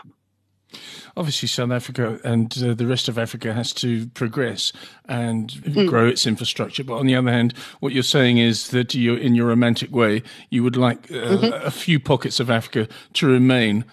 Obviously, 1.17 1.47
South 1.47 1.71
Africa 1.71 2.19
and 2.25 2.53
uh, 2.63 2.75
the 2.75 2.87
rest 2.87 3.09
of 3.09 3.19
Africa 3.19 3.53
has 3.53 3.73
to 3.75 4.07
progress 4.09 4.73
and 5.09 5.51
mm. 5.51 5.89
grow 5.89 6.09
its 6.09 6.27
infrastructure. 6.27 6.83
But 6.83 6.97
on 6.97 7.07
the 7.07 7.15
other 7.15 7.31
hand, 7.31 7.55
what 7.79 7.93
you're 7.93 8.03
saying 8.03 8.39
is 8.39 8.71
that 8.71 8.95
you, 8.95 9.15
in 9.15 9.37
your 9.37 9.47
romantic 9.47 9.93
way, 9.93 10.25
you 10.51 10.65
would 10.65 10.77
like 10.77 11.11
uh, 11.13 11.15
mm-hmm. 11.15 11.67
a 11.67 11.71
few 11.71 12.01
pockets 12.01 12.41
of 12.41 12.51
Africa 12.51 12.89
to 13.13 13.27
remain 13.29 13.85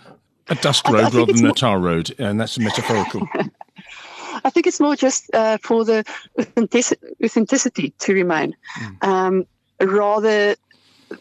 a 0.48 0.56
dust 0.56 0.88
road 0.88 1.14
rather 1.14 1.26
than 1.26 1.46
a 1.46 1.54
tar 1.54 1.80
road, 1.80 2.14
and 2.18 2.40
that's 2.40 2.58
metaphorical. 2.58 3.28
I 4.44 4.50
think 4.50 4.66
it's 4.66 4.80
more 4.80 4.96
just 4.96 5.30
uh, 5.34 5.58
for 5.62 5.86
the 5.86 6.04
authenticity 6.48 7.94
to 8.00 8.14
remain, 8.14 8.56
mm. 8.80 9.04
um, 9.08 9.46
rather 9.80 10.56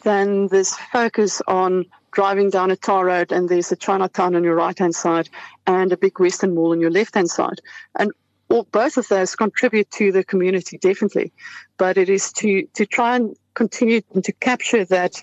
than 0.03 0.49
this 0.49 0.77
focus 0.93 1.43
on 1.47 1.85
driving 2.13 2.51
down 2.51 2.71
a 2.71 2.77
tar 2.77 3.07
road 3.07 3.33
and 3.33 3.49
there's 3.49 3.73
a 3.73 3.77
Chinatown 3.77 4.35
on 4.35 4.45
your 4.45 4.55
right 4.55 4.79
hand 4.79 4.95
side 4.95 5.29
and 5.67 5.93
a 5.93 5.97
big 5.97 6.19
Western 6.19 6.55
Mall 6.55 6.73
on 6.73 6.81
your 6.81 6.91
left 6.91 7.15
hand 7.15 7.31
side. 7.31 7.61
And 7.99 8.13
all, 8.49 8.65
both 8.73 8.97
of 8.97 9.09
those 9.09 9.37
contribute 9.37 9.91
to 9.93 10.13
the 10.13 10.25
community, 10.25 10.77
definitely. 10.79 11.33
But 11.79 11.97
it 11.97 12.09
is 12.09 12.33
to, 12.35 12.67
to 12.75 12.85
try 12.85 13.17
and 13.17 13.37
continue 13.55 14.01
to 14.23 14.33
capture 14.33 14.85
that 14.87 15.23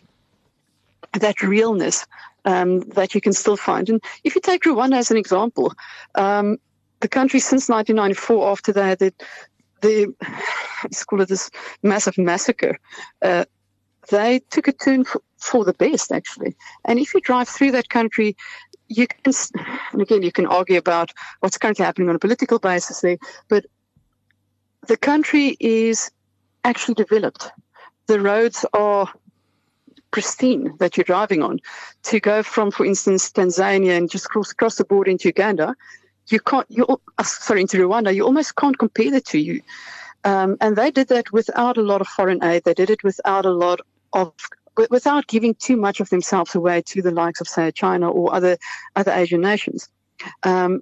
that 1.13 1.41
realness 1.41 2.06
um, 2.46 2.79
that 2.82 3.13
you 3.13 3.22
can 3.22 3.34
still 3.34 3.58
find. 3.58 3.89
And 3.89 4.01
if 4.24 4.36
you 4.36 4.41
take 4.41 4.63
Rwanda 4.63 4.98
as 4.98 5.12
an 5.12 5.17
example, 5.17 5.74
um, 6.15 6.58
the 7.00 7.08
country 7.08 7.39
since 7.39 7.70
1994, 7.70 8.51
after 8.51 8.84
had 8.84 9.00
the, 9.00 9.13
the 9.82 10.13
let's 10.84 11.03
call 11.03 11.22
it 11.22 11.29
this 11.29 11.50
massive 11.84 12.17
massacre, 12.17 12.79
uh, 13.22 13.46
they 14.10 14.39
took 14.50 14.67
a 14.67 14.72
turn 14.72 15.03
for, 15.03 15.22
for, 15.38 15.65
the 15.65 15.74
best, 15.74 16.12
actually. 16.12 16.56
And 16.86 17.00
if 17.00 17.13
you 17.13 17.22
drive 17.22 17.48
through 17.48 17.72
that 17.72 17.89
country, 17.89 18.36
you 18.88 19.08
can, 19.08 19.34
and 19.91 20.01
again, 20.01 20.24
you 20.24 20.32
can 20.32 20.46
argue 20.46 20.77
about 20.77 21.12
what's 21.39 21.58
currently 21.58 21.86
happening 21.86 22.10
on 22.10 22.15
a 22.15 22.20
political 22.20 22.60
basis 22.60 23.01
there, 23.01 23.17
but 23.48 23.65
the 24.88 24.98
country 24.98 25.58
is 25.60 26.12
actually 26.63 26.96
developed. 26.96 27.50
The 28.08 28.22
roads 28.22 28.65
are 28.74 29.12
pristine 30.12 30.74
that 30.79 30.96
you're 30.96 31.03
driving 31.03 31.44
on. 31.44 31.60
To 32.03 32.20
go 32.20 32.41
from, 32.44 32.72
for 32.72 32.86
instance, 32.86 33.32
Tanzania 33.32 33.98
and 33.98 34.10
just 34.10 34.29
cross, 34.29 34.53
cross 34.53 34.75
the 34.75 34.86
border 34.86 35.12
into 35.12 35.27
Uganda, 35.27 35.75
you 36.29 36.39
can't, 36.39 36.65
you, 36.70 36.86
uh, 37.17 37.24
sorry, 37.24 37.62
into 37.62 37.77
Rwanda, 37.77 38.13
you 38.13 38.25
almost 38.25 38.56
can't 38.56 38.77
compare 38.77 39.12
the 39.12 39.22
two. 39.22 39.39
You, 39.39 39.62
um, 40.23 40.58
and 40.60 40.76
they 40.76 40.91
did 40.91 41.08
that 41.10 41.32
without 41.32 41.78
a 41.78 41.82
lot 41.82 42.02
of 42.02 42.08
foreign 42.08 42.43
aid. 42.43 42.63
They 42.63 42.73
did 42.73 42.89
it 42.89 43.04
without 43.04 43.45
a 43.45 43.52
lot 43.52 43.80
of, 44.13 44.34
without 44.89 45.27
giving 45.27 45.55
too 45.55 45.77
much 45.77 45.99
of 45.99 46.09
themselves 46.09 46.55
away 46.55 46.81
to 46.83 47.01
the 47.01 47.11
likes 47.11 47.41
of, 47.41 47.47
say, 47.47 47.71
China 47.71 48.09
or 48.09 48.33
other 48.33 48.57
other 48.95 49.11
Asian 49.11 49.41
nations. 49.41 49.89
Um, 50.43 50.81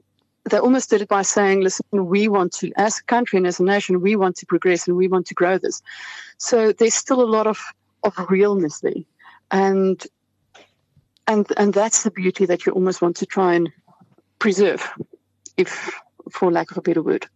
they 0.50 0.58
almost 0.60 0.90
did 0.92 1.02
it 1.02 1.08
by 1.08 1.24
saying, 1.24 1.62
listen, 1.62 1.86
we 1.92 2.28
want 2.28 2.54
to, 2.54 2.72
as 2.78 3.00
a 3.00 3.04
country 3.04 3.38
and 3.38 3.48
as 3.48 3.60
a 3.60 3.64
nation, 3.64 4.02
we 4.02 4.16
want 4.16 4.36
to 4.38 4.46
progress 4.46 4.88
and 4.88 4.96
we 4.96 5.08
want 5.08 5.26
to 5.28 5.34
grow 5.34 5.58
this. 5.58 5.82
So 6.38 6.72
there's 6.72 6.94
still 6.94 7.22
a 7.22 7.26
lot 7.26 7.48
of, 7.48 7.60
of 8.04 8.14
realness 8.30 8.80
there. 8.82 8.94
And 9.50 10.06
and 11.28 11.48
and 11.58 11.74
that's 11.74 12.04
the 12.04 12.12
beauty 12.12 12.46
that 12.46 12.66
you 12.66 12.72
almost 12.72 13.02
want 13.02 13.16
to 13.18 13.26
try 13.26 13.56
and 13.56 13.72
preserve 14.40 14.88
if 15.58 15.92
for 16.32 16.52
lack 16.52 16.72
of 16.72 16.78
a 16.78 16.82
better 16.82 17.02
word. 17.02 17.28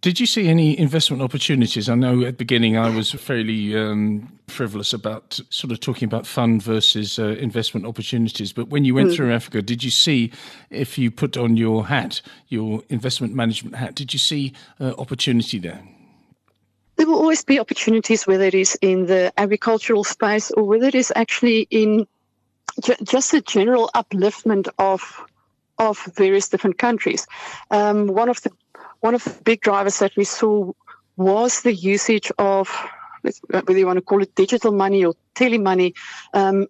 Did 0.00 0.18
you 0.18 0.24
see 0.24 0.48
any 0.48 0.78
investment 0.78 1.22
opportunities? 1.22 1.90
I 1.90 1.94
know 1.94 2.22
at 2.22 2.26
the 2.26 2.32
beginning 2.32 2.78
I 2.78 2.88
was 2.88 3.12
fairly 3.12 3.76
um, 3.76 4.32
frivolous 4.48 4.94
about 4.94 5.38
sort 5.50 5.72
of 5.72 5.80
talking 5.80 6.06
about 6.06 6.26
fund 6.26 6.62
versus 6.62 7.18
uh, 7.18 7.36
investment 7.38 7.86
opportunities. 7.86 8.50
But 8.50 8.68
when 8.68 8.86
you 8.86 8.94
went 8.94 9.10
mm. 9.10 9.16
through 9.16 9.34
Africa, 9.34 9.60
did 9.60 9.84
you 9.84 9.90
see, 9.90 10.32
if 10.70 10.96
you 10.96 11.10
put 11.10 11.36
on 11.36 11.58
your 11.58 11.86
hat, 11.86 12.22
your 12.48 12.82
investment 12.88 13.34
management 13.34 13.76
hat, 13.76 13.94
did 13.94 14.14
you 14.14 14.18
see 14.18 14.54
uh, 14.80 14.94
opportunity 14.96 15.58
there? 15.58 15.82
There 16.96 17.06
will 17.06 17.18
always 17.18 17.44
be 17.44 17.60
opportunities, 17.60 18.26
whether 18.26 18.44
it 18.44 18.54
is 18.54 18.78
in 18.80 19.04
the 19.04 19.34
agricultural 19.36 20.04
space 20.04 20.50
or 20.50 20.64
whether 20.64 20.86
it 20.86 20.94
is 20.94 21.12
actually 21.14 21.66
in 21.70 22.06
ju- 22.82 22.96
just 23.04 23.34
a 23.34 23.42
general 23.42 23.90
upliftment 23.94 24.66
of 24.78 25.26
of 25.78 25.98
various 26.14 26.48
different 26.48 26.76
countries. 26.76 27.26
Um, 27.70 28.06
one 28.08 28.28
of 28.28 28.42
the 28.42 28.52
one 29.00 29.14
of 29.14 29.24
the 29.24 29.42
big 29.44 29.60
drivers 29.60 29.98
that 29.98 30.16
we 30.16 30.24
saw 30.24 30.72
was 31.16 31.62
the 31.62 31.74
usage 31.74 32.30
of 32.38 32.70
whether 33.50 33.76
you 33.76 33.86
want 33.86 33.98
to 33.98 34.02
call 34.02 34.22
it 34.22 34.34
digital 34.34 34.72
money 34.72 35.04
or 35.04 35.14
tele 35.34 35.58
money, 35.58 35.94
um, 36.32 36.66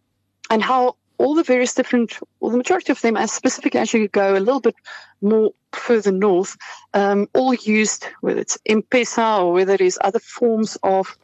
and 0.50 0.62
how 0.62 0.96
all 1.18 1.34
the 1.34 1.44
various 1.44 1.74
different, 1.74 2.18
well, 2.40 2.50
the 2.50 2.56
majority 2.56 2.90
of 2.90 3.00
them, 3.02 3.16
as 3.16 3.30
specifically 3.30 3.78
as 3.78 3.92
you 3.92 4.08
go 4.08 4.36
a 4.36 4.40
little 4.40 4.60
bit 4.60 4.74
more 5.20 5.52
further 5.72 6.10
north, 6.10 6.56
um, 6.94 7.28
all 7.34 7.54
used 7.54 8.06
whether 8.22 8.40
it's 8.40 8.58
M-Pesa 8.66 9.40
or 9.40 9.52
whether 9.52 9.74
it 9.74 9.80
is 9.82 9.98
other 10.02 10.18
forms 10.18 10.78
of 10.82 11.16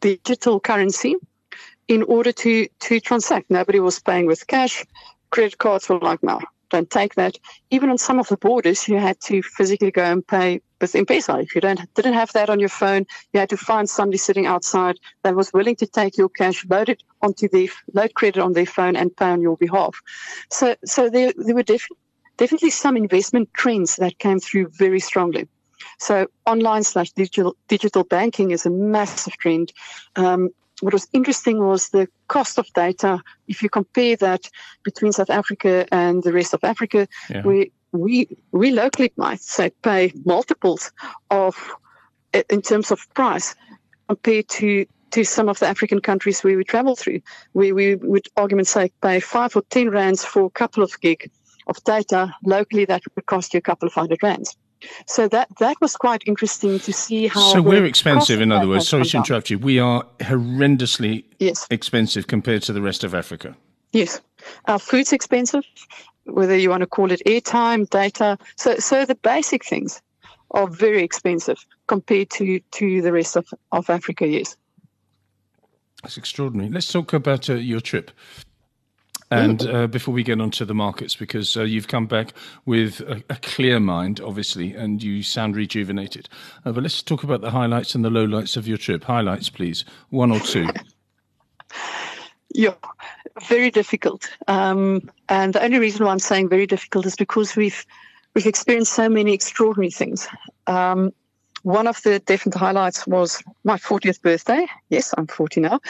digital 0.00 0.60
currency 0.60 1.16
in 1.88 2.02
order 2.04 2.30
to 2.30 2.68
to 2.80 3.00
transact. 3.00 3.50
Nobody 3.50 3.80
was 3.80 3.98
paying 3.98 4.26
with 4.26 4.46
cash. 4.46 4.84
Credit 5.30 5.58
cards 5.58 5.88
were 5.88 5.98
like, 5.98 6.22
no, 6.22 6.40
don't 6.70 6.90
take 6.90 7.14
that. 7.14 7.38
Even 7.70 7.90
on 7.90 7.98
some 7.98 8.18
of 8.18 8.28
the 8.28 8.36
borders, 8.36 8.88
you 8.88 8.98
had 8.98 9.20
to 9.22 9.42
physically 9.42 9.90
go 9.90 10.02
and 10.02 10.26
pay 10.26 10.60
with 10.80 10.94
M-Pesa. 10.94 11.42
If 11.42 11.54
you 11.54 11.60
don't 11.60 11.80
didn't 11.94 12.14
have 12.14 12.32
that 12.32 12.50
on 12.50 12.60
your 12.60 12.68
phone, 12.68 13.06
you 13.32 13.40
had 13.40 13.50
to 13.50 13.56
find 13.56 13.88
somebody 13.88 14.18
sitting 14.18 14.46
outside 14.46 14.96
that 15.22 15.34
was 15.34 15.52
willing 15.52 15.76
to 15.76 15.86
take 15.86 16.16
your 16.16 16.28
cash, 16.28 16.64
load 16.66 16.88
it 16.88 17.02
onto 17.22 17.48
their 17.48 17.68
load 17.94 18.14
credit 18.14 18.42
on 18.42 18.52
their 18.52 18.66
phone, 18.66 18.96
and 18.96 19.16
pay 19.16 19.30
on 19.30 19.42
your 19.42 19.56
behalf. 19.56 20.00
So, 20.50 20.76
so 20.84 21.10
there 21.10 21.32
there 21.36 21.54
were 21.54 21.62
def- 21.62 21.88
definitely 22.36 22.70
some 22.70 22.96
investment 22.96 23.52
trends 23.54 23.96
that 23.96 24.18
came 24.18 24.40
through 24.40 24.68
very 24.70 25.00
strongly. 25.00 25.48
So 25.98 26.26
online 26.46 26.84
slash 26.84 27.10
digital 27.12 27.56
digital 27.68 28.04
banking 28.04 28.50
is 28.50 28.66
a 28.66 28.70
massive 28.70 29.36
trend. 29.38 29.72
Um, 30.16 30.50
what 30.82 30.92
was 30.92 31.08
interesting 31.12 31.58
was 31.58 31.88
the 31.90 32.08
cost 32.28 32.58
of 32.58 32.66
data. 32.74 33.20
If 33.46 33.62
you 33.62 33.68
compare 33.68 34.16
that 34.16 34.48
between 34.82 35.12
South 35.12 35.30
Africa 35.30 35.86
and 35.92 36.22
the 36.22 36.32
rest 36.32 36.54
of 36.54 36.62
Africa, 36.62 37.08
yeah. 37.30 37.42
we 37.42 37.72
we 37.92 38.28
we 38.52 38.70
locally 38.70 39.12
might 39.16 39.40
say 39.40 39.70
pay 39.82 40.12
multiples 40.24 40.92
of 41.30 41.56
in 42.50 42.62
terms 42.62 42.90
of 42.90 43.00
price 43.14 43.54
compared 44.08 44.48
to 44.48 44.86
to 45.10 45.24
some 45.24 45.48
of 45.48 45.58
the 45.58 45.66
African 45.66 46.00
countries 46.00 46.44
where 46.44 46.56
we 46.56 46.64
travel 46.64 46.94
through, 46.94 47.20
where 47.52 47.74
we 47.74 47.94
would 47.96 48.28
argument 48.36 48.68
say 48.68 48.92
pay 49.02 49.20
five 49.20 49.56
or 49.56 49.62
ten 49.70 49.90
rands 49.90 50.24
for 50.24 50.44
a 50.44 50.50
couple 50.50 50.82
of 50.82 51.00
gig 51.00 51.30
of 51.66 51.82
data 51.84 52.34
locally 52.44 52.84
that 52.84 53.02
would 53.14 53.26
cost 53.26 53.54
you 53.54 53.58
a 53.58 53.62
couple 53.62 53.86
of 53.86 53.94
hundred 53.94 54.22
rands. 54.22 54.56
So 55.06 55.28
that 55.28 55.48
that 55.58 55.76
was 55.80 55.96
quite 55.96 56.22
interesting 56.26 56.78
to 56.80 56.92
see 56.92 57.26
how. 57.26 57.40
So 57.52 57.62
we're 57.62 57.84
expensive, 57.84 58.40
in 58.40 58.52
other 58.52 58.68
words. 58.68 58.88
Sorry 58.88 59.04
to 59.04 59.16
interrupt 59.16 59.50
you. 59.50 59.58
We 59.58 59.78
are 59.78 60.04
horrendously 60.20 61.24
yes. 61.38 61.66
expensive 61.70 62.26
compared 62.26 62.62
to 62.64 62.72
the 62.72 62.82
rest 62.82 63.04
of 63.04 63.14
Africa. 63.14 63.56
Yes, 63.92 64.20
our 64.66 64.78
food's 64.78 65.12
expensive, 65.12 65.64
whether 66.24 66.56
you 66.56 66.70
want 66.70 66.82
to 66.82 66.86
call 66.86 67.10
it 67.10 67.22
airtime, 67.26 67.88
data. 67.88 68.38
So 68.56 68.76
so 68.78 69.04
the 69.04 69.14
basic 69.14 69.64
things 69.64 70.02
are 70.52 70.66
very 70.66 71.02
expensive 71.02 71.58
compared 71.86 72.30
to 72.30 72.60
to 72.60 73.02
the 73.02 73.12
rest 73.12 73.36
of 73.36 73.46
of 73.72 73.90
Africa. 73.90 74.26
Yes. 74.26 74.56
That's 76.02 76.16
extraordinary. 76.16 76.70
Let's 76.70 76.92
talk 76.92 77.12
about 77.12 77.50
uh, 77.50 77.54
your 77.54 77.80
trip. 77.80 78.12
And 79.30 79.66
uh, 79.66 79.86
before 79.86 80.14
we 80.14 80.22
get 80.22 80.40
onto 80.40 80.64
the 80.64 80.74
markets, 80.74 81.14
because 81.14 81.56
uh, 81.56 81.62
you've 81.62 81.88
come 81.88 82.06
back 82.06 82.32
with 82.64 83.00
a, 83.00 83.22
a, 83.28 83.36
clear 83.36 83.78
mind, 83.78 84.20
obviously, 84.20 84.72
and 84.74 85.02
you 85.02 85.22
sound 85.22 85.54
rejuvenated. 85.54 86.30
Uh, 86.64 86.72
but 86.72 86.82
let's 86.82 87.02
talk 87.02 87.22
about 87.24 87.42
the 87.42 87.50
highlights 87.50 87.94
and 87.94 88.02
the 88.04 88.10
lowlights 88.10 88.56
of 88.56 88.66
your 88.66 88.78
trip. 88.78 89.04
Highlights, 89.04 89.50
please. 89.50 89.84
One 90.08 90.32
or 90.32 90.40
two. 90.40 90.68
Yeah, 92.54 92.74
very 93.46 93.70
difficult. 93.70 94.28
Um, 94.46 95.10
and 95.28 95.52
the 95.52 95.62
only 95.62 95.78
reason 95.78 96.04
why 96.04 96.12
I'm 96.12 96.18
saying 96.18 96.48
very 96.48 96.66
difficult 96.66 97.04
is 97.04 97.14
because 97.14 97.54
we've 97.54 97.84
we've 98.34 98.46
experienced 98.46 98.94
so 98.94 99.08
many 99.08 99.34
extraordinary 99.34 99.90
things. 99.90 100.26
Um, 100.66 101.12
one 101.62 101.86
of 101.86 102.02
the 102.02 102.20
definite 102.20 102.56
highlights 102.56 103.06
was 103.06 103.42
my 103.64 103.76
40th 103.76 104.22
birthday. 104.22 104.66
Yes, 104.88 105.12
I'm 105.16 105.26
40 105.26 105.60
now. 105.60 105.80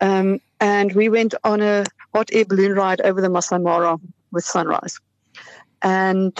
Um, 0.00 0.40
and 0.60 0.92
we 0.92 1.08
went 1.08 1.34
on 1.44 1.62
a 1.62 1.84
hot 2.14 2.30
air 2.32 2.44
balloon 2.44 2.72
ride 2.72 3.00
over 3.00 3.20
the 3.20 3.30
Masai 3.30 3.58
Mara 3.58 3.98
with 4.30 4.44
sunrise. 4.44 4.98
And 5.82 6.38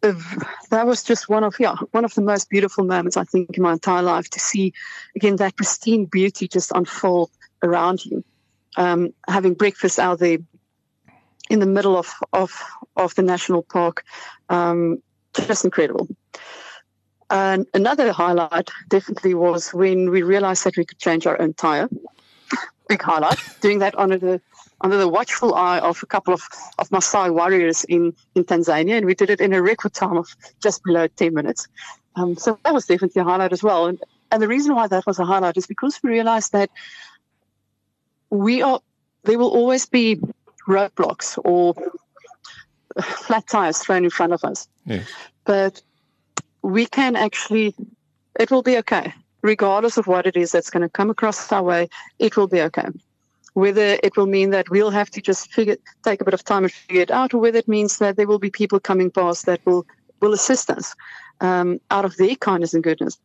that 0.00 0.86
was 0.86 1.02
just 1.02 1.28
one 1.28 1.42
of 1.42 1.56
yeah 1.58 1.74
one 1.90 2.04
of 2.04 2.14
the 2.14 2.22
most 2.22 2.48
beautiful 2.48 2.84
moments 2.84 3.16
I 3.16 3.24
think 3.24 3.56
in 3.56 3.62
my 3.62 3.72
entire 3.72 4.02
life 4.02 4.30
to 4.30 4.38
see 4.40 4.72
again 5.16 5.36
that 5.36 5.56
pristine 5.56 6.04
beauty 6.04 6.46
just 6.46 6.70
unfold 6.74 7.30
around 7.62 8.04
you. 8.04 8.24
Um, 8.76 9.12
having 9.26 9.54
breakfast 9.54 9.98
out 9.98 10.20
there 10.20 10.38
in 11.50 11.58
the 11.58 11.66
middle 11.66 11.96
of 11.96 12.12
of 12.32 12.52
of 12.96 13.14
the 13.16 13.22
national 13.22 13.62
park, 13.62 14.04
um, 14.48 15.02
just 15.34 15.64
incredible. 15.64 16.08
And 17.30 17.66
another 17.74 18.12
highlight 18.12 18.70
definitely 18.88 19.34
was 19.34 19.74
when 19.74 20.10
we 20.10 20.22
realized 20.22 20.64
that 20.64 20.76
we 20.76 20.84
could 20.84 20.98
change 20.98 21.26
our 21.26 21.40
own 21.40 21.54
tire. 21.54 21.88
Big 22.88 23.02
highlight. 23.02 23.38
Doing 23.60 23.80
that 23.80 23.98
under 23.98 24.16
the 24.16 24.40
under 24.80 24.96
the 24.96 25.08
watchful 25.08 25.54
eye 25.54 25.80
of 25.80 26.02
a 26.02 26.06
couple 26.06 26.32
of, 26.32 26.42
of 26.78 26.88
Maasai 26.90 27.32
warriors 27.32 27.84
in, 27.84 28.14
in 28.34 28.44
Tanzania, 28.44 28.96
and 28.96 29.06
we 29.06 29.14
did 29.14 29.30
it 29.30 29.40
in 29.40 29.52
a 29.52 29.62
record 29.62 29.92
time 29.92 30.16
of 30.16 30.28
just 30.60 30.84
below 30.84 31.08
10 31.08 31.34
minutes. 31.34 31.66
Um, 32.16 32.36
so 32.36 32.58
that 32.64 32.74
was 32.74 32.86
definitely 32.86 33.20
a 33.20 33.24
highlight 33.24 33.52
as 33.52 33.62
well. 33.62 33.86
And, 33.86 33.98
and 34.30 34.42
the 34.42 34.48
reason 34.48 34.74
why 34.74 34.86
that 34.86 35.06
was 35.06 35.18
a 35.18 35.24
highlight 35.24 35.56
is 35.56 35.66
because 35.66 35.98
we 36.02 36.10
realized 36.10 36.52
that 36.52 36.70
we 38.30 38.62
are 38.62 38.80
there 39.24 39.38
will 39.38 39.50
always 39.50 39.84
be 39.84 40.20
roadblocks 40.68 41.38
or 41.44 41.74
flat 43.02 43.46
tires 43.46 43.78
thrown 43.78 44.04
in 44.04 44.10
front 44.10 44.32
of 44.32 44.44
us. 44.44 44.68
But 45.44 45.82
we 46.62 46.86
can 46.86 47.16
actually, 47.16 47.74
it 48.38 48.50
will 48.50 48.62
be 48.62 48.78
okay. 48.78 49.12
Regardless 49.42 49.96
of 49.98 50.06
what 50.06 50.26
it 50.26 50.36
is 50.36 50.52
that's 50.52 50.70
going 50.70 50.82
to 50.82 50.88
come 50.88 51.10
across 51.10 51.52
our 51.52 51.62
way, 51.62 51.88
it 52.18 52.36
will 52.36 52.48
be 52.48 52.60
okay 52.62 52.88
whether 53.54 53.98
it 54.02 54.16
will 54.16 54.26
mean 54.26 54.50
that 54.50 54.70
we'll 54.70 54.90
have 54.90 55.10
to 55.10 55.20
just 55.20 55.52
figure, 55.52 55.76
take 56.04 56.20
a 56.20 56.24
bit 56.24 56.34
of 56.34 56.44
time 56.44 56.64
and 56.64 56.72
figure 56.72 57.02
it 57.02 57.10
out, 57.10 57.34
or 57.34 57.38
whether 57.38 57.58
it 57.58 57.68
means 57.68 57.98
that 57.98 58.16
there 58.16 58.26
will 58.26 58.38
be 58.38 58.50
people 58.50 58.80
coming 58.80 59.10
past 59.10 59.46
that 59.46 59.64
will, 59.66 59.86
will 60.20 60.32
assist 60.32 60.70
us 60.70 60.94
um, 61.40 61.80
out 61.90 62.04
of 62.04 62.16
their 62.16 62.36
kindness 62.36 62.74
and 62.74 62.82
goodness. 62.82 63.18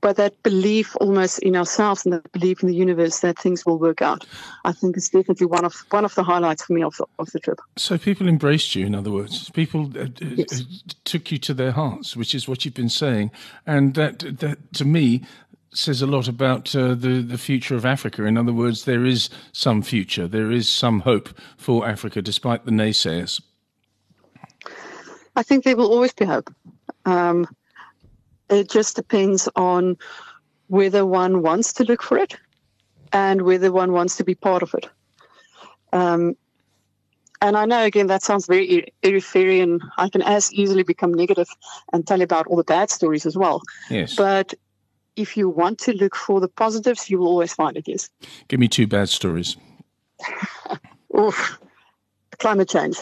But 0.00 0.16
that 0.16 0.40
belief 0.44 0.94
almost 1.00 1.40
in 1.40 1.56
ourselves 1.56 2.04
and 2.04 2.12
that 2.12 2.30
belief 2.30 2.62
in 2.62 2.68
the 2.68 2.74
universe 2.74 3.18
that 3.20 3.36
things 3.36 3.66
will 3.66 3.80
work 3.80 4.00
out, 4.00 4.24
I 4.64 4.70
think 4.70 4.96
is 4.96 5.08
definitely 5.08 5.46
one 5.46 5.64
of 5.64 5.74
one 5.90 6.04
of 6.04 6.14
the 6.14 6.22
highlights 6.22 6.64
for 6.64 6.72
me 6.72 6.84
of 6.84 6.96
the, 6.96 7.06
of 7.18 7.32
the 7.32 7.40
trip. 7.40 7.58
So 7.76 7.98
people 7.98 8.28
embraced 8.28 8.76
you, 8.76 8.86
in 8.86 8.94
other 8.94 9.10
words, 9.10 9.50
people 9.50 9.90
uh, 9.98 10.04
uh 10.04 10.44
took 11.04 11.32
you 11.32 11.38
to 11.38 11.52
their 11.52 11.72
hearts, 11.72 12.16
which 12.16 12.32
is 12.32 12.46
what 12.46 12.64
you've 12.64 12.74
been 12.74 12.88
saying, 12.88 13.32
and 13.66 13.94
that 13.94 14.20
that 14.38 14.72
to 14.74 14.84
me 14.84 15.24
says 15.72 16.02
a 16.02 16.06
lot 16.06 16.28
about 16.28 16.74
uh, 16.74 16.94
the 16.94 17.22
the 17.22 17.38
future 17.38 17.76
of 17.76 17.84
Africa. 17.84 18.24
In 18.24 18.36
other 18.36 18.52
words, 18.52 18.84
there 18.84 19.04
is 19.04 19.30
some 19.52 19.82
future, 19.82 20.26
there 20.26 20.50
is 20.50 20.68
some 20.68 21.00
hope 21.00 21.28
for 21.56 21.86
Africa, 21.86 22.22
despite 22.22 22.64
the 22.64 22.70
naysayers. 22.70 23.40
I 25.36 25.42
think 25.42 25.64
there 25.64 25.76
will 25.76 25.92
always 25.92 26.12
be 26.12 26.24
hope. 26.24 26.52
Um, 27.04 27.46
it 28.50 28.68
just 28.70 28.96
depends 28.96 29.48
on 29.56 29.96
whether 30.66 31.06
one 31.06 31.42
wants 31.42 31.72
to 31.74 31.84
look 31.84 32.02
for 32.02 32.18
it 32.18 32.36
and 33.12 33.42
whether 33.42 33.70
one 33.70 33.92
wants 33.92 34.16
to 34.16 34.24
be 34.24 34.34
part 34.34 34.62
of 34.62 34.74
it. 34.74 34.88
Um, 35.92 36.36
and 37.40 37.56
I 37.56 37.66
know, 37.66 37.84
again, 37.84 38.08
that 38.08 38.22
sounds 38.22 38.46
very 38.46 38.92
airy 39.02 39.78
I 39.96 40.08
can 40.08 40.22
as 40.22 40.52
easily 40.52 40.82
become 40.82 41.14
negative 41.14 41.48
and 41.92 42.06
tell 42.06 42.18
you 42.18 42.24
about 42.24 42.46
all 42.48 42.56
the 42.56 42.64
bad 42.64 42.90
stories 42.90 43.26
as 43.26 43.36
well. 43.36 43.62
Yes. 43.90 44.16
But 44.16 44.54
if 45.18 45.36
you 45.36 45.48
want 45.48 45.78
to 45.80 45.92
look 45.92 46.14
for 46.14 46.40
the 46.40 46.48
positives, 46.48 47.10
you 47.10 47.18
will 47.18 47.26
always 47.26 47.52
find 47.52 47.76
it, 47.76 47.88
yes. 47.88 48.08
Give 48.46 48.60
me 48.60 48.68
two 48.68 48.86
bad 48.86 49.08
stories. 49.08 49.56
Oof. 51.18 51.58
Climate 52.38 52.68
change. 52.68 52.98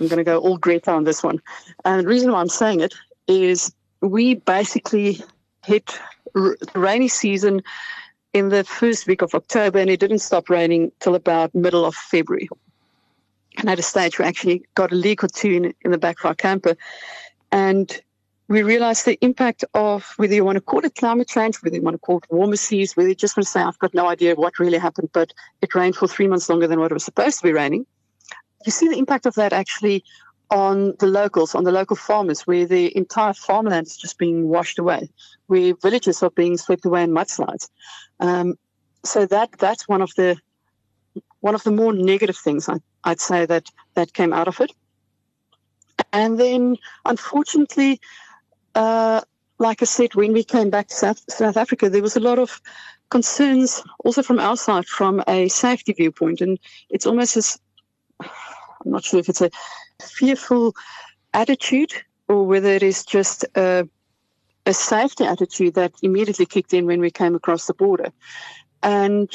I'm 0.00 0.08
going 0.08 0.18
to 0.18 0.24
go 0.24 0.38
all 0.38 0.56
Greta 0.56 0.90
on 0.92 1.04
this 1.04 1.22
one. 1.22 1.40
And 1.84 2.04
the 2.04 2.08
reason 2.08 2.32
why 2.32 2.40
I'm 2.40 2.48
saying 2.48 2.80
it 2.80 2.94
is 3.26 3.72
we 4.00 4.34
basically 4.34 5.20
hit 5.64 5.98
r- 6.34 6.56
the 6.72 6.80
rainy 6.80 7.08
season 7.08 7.62
in 8.32 8.48
the 8.48 8.64
first 8.64 9.06
week 9.06 9.22
of 9.22 9.34
October, 9.34 9.78
and 9.78 9.90
it 9.90 10.00
didn't 10.00 10.20
stop 10.20 10.48
raining 10.48 10.92
till 11.00 11.14
about 11.14 11.54
middle 11.54 11.84
of 11.84 11.94
February. 11.94 12.48
And 13.58 13.68
at 13.68 13.78
a 13.78 13.82
stage, 13.82 14.18
we 14.18 14.24
actually 14.24 14.64
got 14.74 14.92
a 14.92 14.94
leak 14.94 15.24
or 15.24 15.28
two 15.28 15.50
in, 15.50 15.74
in 15.82 15.90
the 15.90 15.98
back 15.98 16.20
of 16.20 16.26
our 16.26 16.34
camper. 16.34 16.76
And 17.50 18.00
we 18.48 18.62
realized 18.62 19.04
the 19.04 19.18
impact 19.20 19.62
of 19.74 20.14
whether 20.16 20.34
you 20.34 20.44
want 20.44 20.56
to 20.56 20.62
call 20.62 20.84
it 20.84 20.94
climate 20.94 21.28
change, 21.28 21.56
whether 21.56 21.76
you 21.76 21.82
want 21.82 21.94
to 21.94 21.98
call 21.98 22.18
it 22.18 22.24
warmer 22.30 22.56
seas, 22.56 22.96
whether 22.96 23.10
you 23.10 23.14
just 23.14 23.36
want 23.36 23.46
to 23.46 23.50
say, 23.50 23.60
I've 23.60 23.78
got 23.78 23.92
no 23.92 24.08
idea 24.08 24.34
what 24.34 24.58
really 24.58 24.78
happened, 24.78 25.10
but 25.12 25.32
it 25.60 25.74
rained 25.74 25.96
for 25.96 26.08
three 26.08 26.26
months 26.26 26.48
longer 26.48 26.66
than 26.66 26.80
what 26.80 26.90
it 26.90 26.94
was 26.94 27.04
supposed 27.04 27.38
to 27.38 27.42
be 27.42 27.52
raining. 27.52 27.84
You 28.64 28.72
see 28.72 28.88
the 28.88 28.98
impact 28.98 29.26
of 29.26 29.34
that 29.34 29.52
actually 29.52 30.02
on 30.50 30.94
the 30.98 31.06
locals, 31.06 31.54
on 31.54 31.64
the 31.64 31.72
local 31.72 31.94
farmers, 31.94 32.46
where 32.46 32.64
the 32.64 32.96
entire 32.96 33.34
farmland 33.34 33.86
is 33.86 33.98
just 33.98 34.16
being 34.16 34.48
washed 34.48 34.78
away, 34.78 35.10
where 35.46 35.74
villages 35.82 36.22
are 36.22 36.30
being 36.30 36.56
swept 36.56 36.86
away 36.86 37.02
in 37.02 37.10
mudslides. 37.10 37.68
Um, 38.18 38.54
so 39.04 39.26
that 39.26 39.50
that's 39.58 39.86
one 39.86 40.00
of 40.00 40.10
the 40.16 40.36
one 41.40 41.54
of 41.54 41.62
the 41.64 41.70
more 41.70 41.92
negative 41.92 42.36
things 42.36 42.68
I, 42.68 42.78
I'd 43.04 43.20
say 43.20 43.44
that 43.44 43.68
that 43.94 44.14
came 44.14 44.32
out 44.32 44.48
of 44.48 44.58
it. 44.60 44.72
And 46.12 46.40
then, 46.40 46.76
unfortunately, 47.04 48.00
uh, 48.78 49.20
like 49.58 49.82
I 49.82 49.86
said, 49.86 50.14
when 50.14 50.32
we 50.32 50.44
came 50.44 50.70
back 50.70 50.86
to 50.88 50.94
South, 50.94 51.20
South 51.28 51.56
Africa, 51.56 51.90
there 51.90 52.02
was 52.02 52.16
a 52.16 52.20
lot 52.20 52.38
of 52.38 52.62
concerns 53.10 53.82
also 54.04 54.22
from 54.22 54.38
our 54.38 54.56
side 54.56 54.86
from 54.86 55.22
a 55.26 55.48
safety 55.48 55.92
viewpoint. 55.92 56.40
And 56.40 56.58
it's 56.88 57.06
almost 57.06 57.36
as, 57.36 57.58
I'm 58.20 58.92
not 58.92 59.02
sure 59.02 59.18
if 59.18 59.28
it's 59.28 59.40
a 59.40 59.50
fearful 60.00 60.76
attitude 61.34 61.92
or 62.28 62.46
whether 62.46 62.68
it 62.68 62.84
is 62.84 63.04
just 63.04 63.44
a, 63.56 63.88
a 64.64 64.72
safety 64.72 65.24
attitude 65.24 65.74
that 65.74 65.92
immediately 66.02 66.46
kicked 66.46 66.72
in 66.72 66.86
when 66.86 67.00
we 67.00 67.10
came 67.10 67.34
across 67.34 67.66
the 67.66 67.74
border. 67.74 68.12
And 68.80 69.28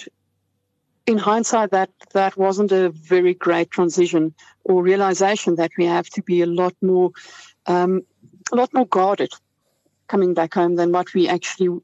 in 1.05 1.17
hindsight, 1.17 1.71
that 1.71 1.89
that 2.13 2.37
wasn't 2.37 2.71
a 2.71 2.91
very 2.91 3.33
great 3.33 3.71
transition 3.71 4.33
or 4.63 4.81
realization 4.81 5.55
that 5.55 5.71
we 5.77 5.83
have 5.83 6.07
to 6.11 6.21
be 6.21 6.41
a 6.41 6.45
lot 6.45 6.73
more 6.81 7.11
um, 7.65 8.03
a 8.51 8.55
lot 8.55 8.73
more 8.73 8.87
guarded 8.87 9.33
coming 10.07 10.33
back 10.33 10.53
home 10.53 10.75
than 10.75 10.91
what 10.91 11.13
we 11.13 11.27
actually 11.27 11.79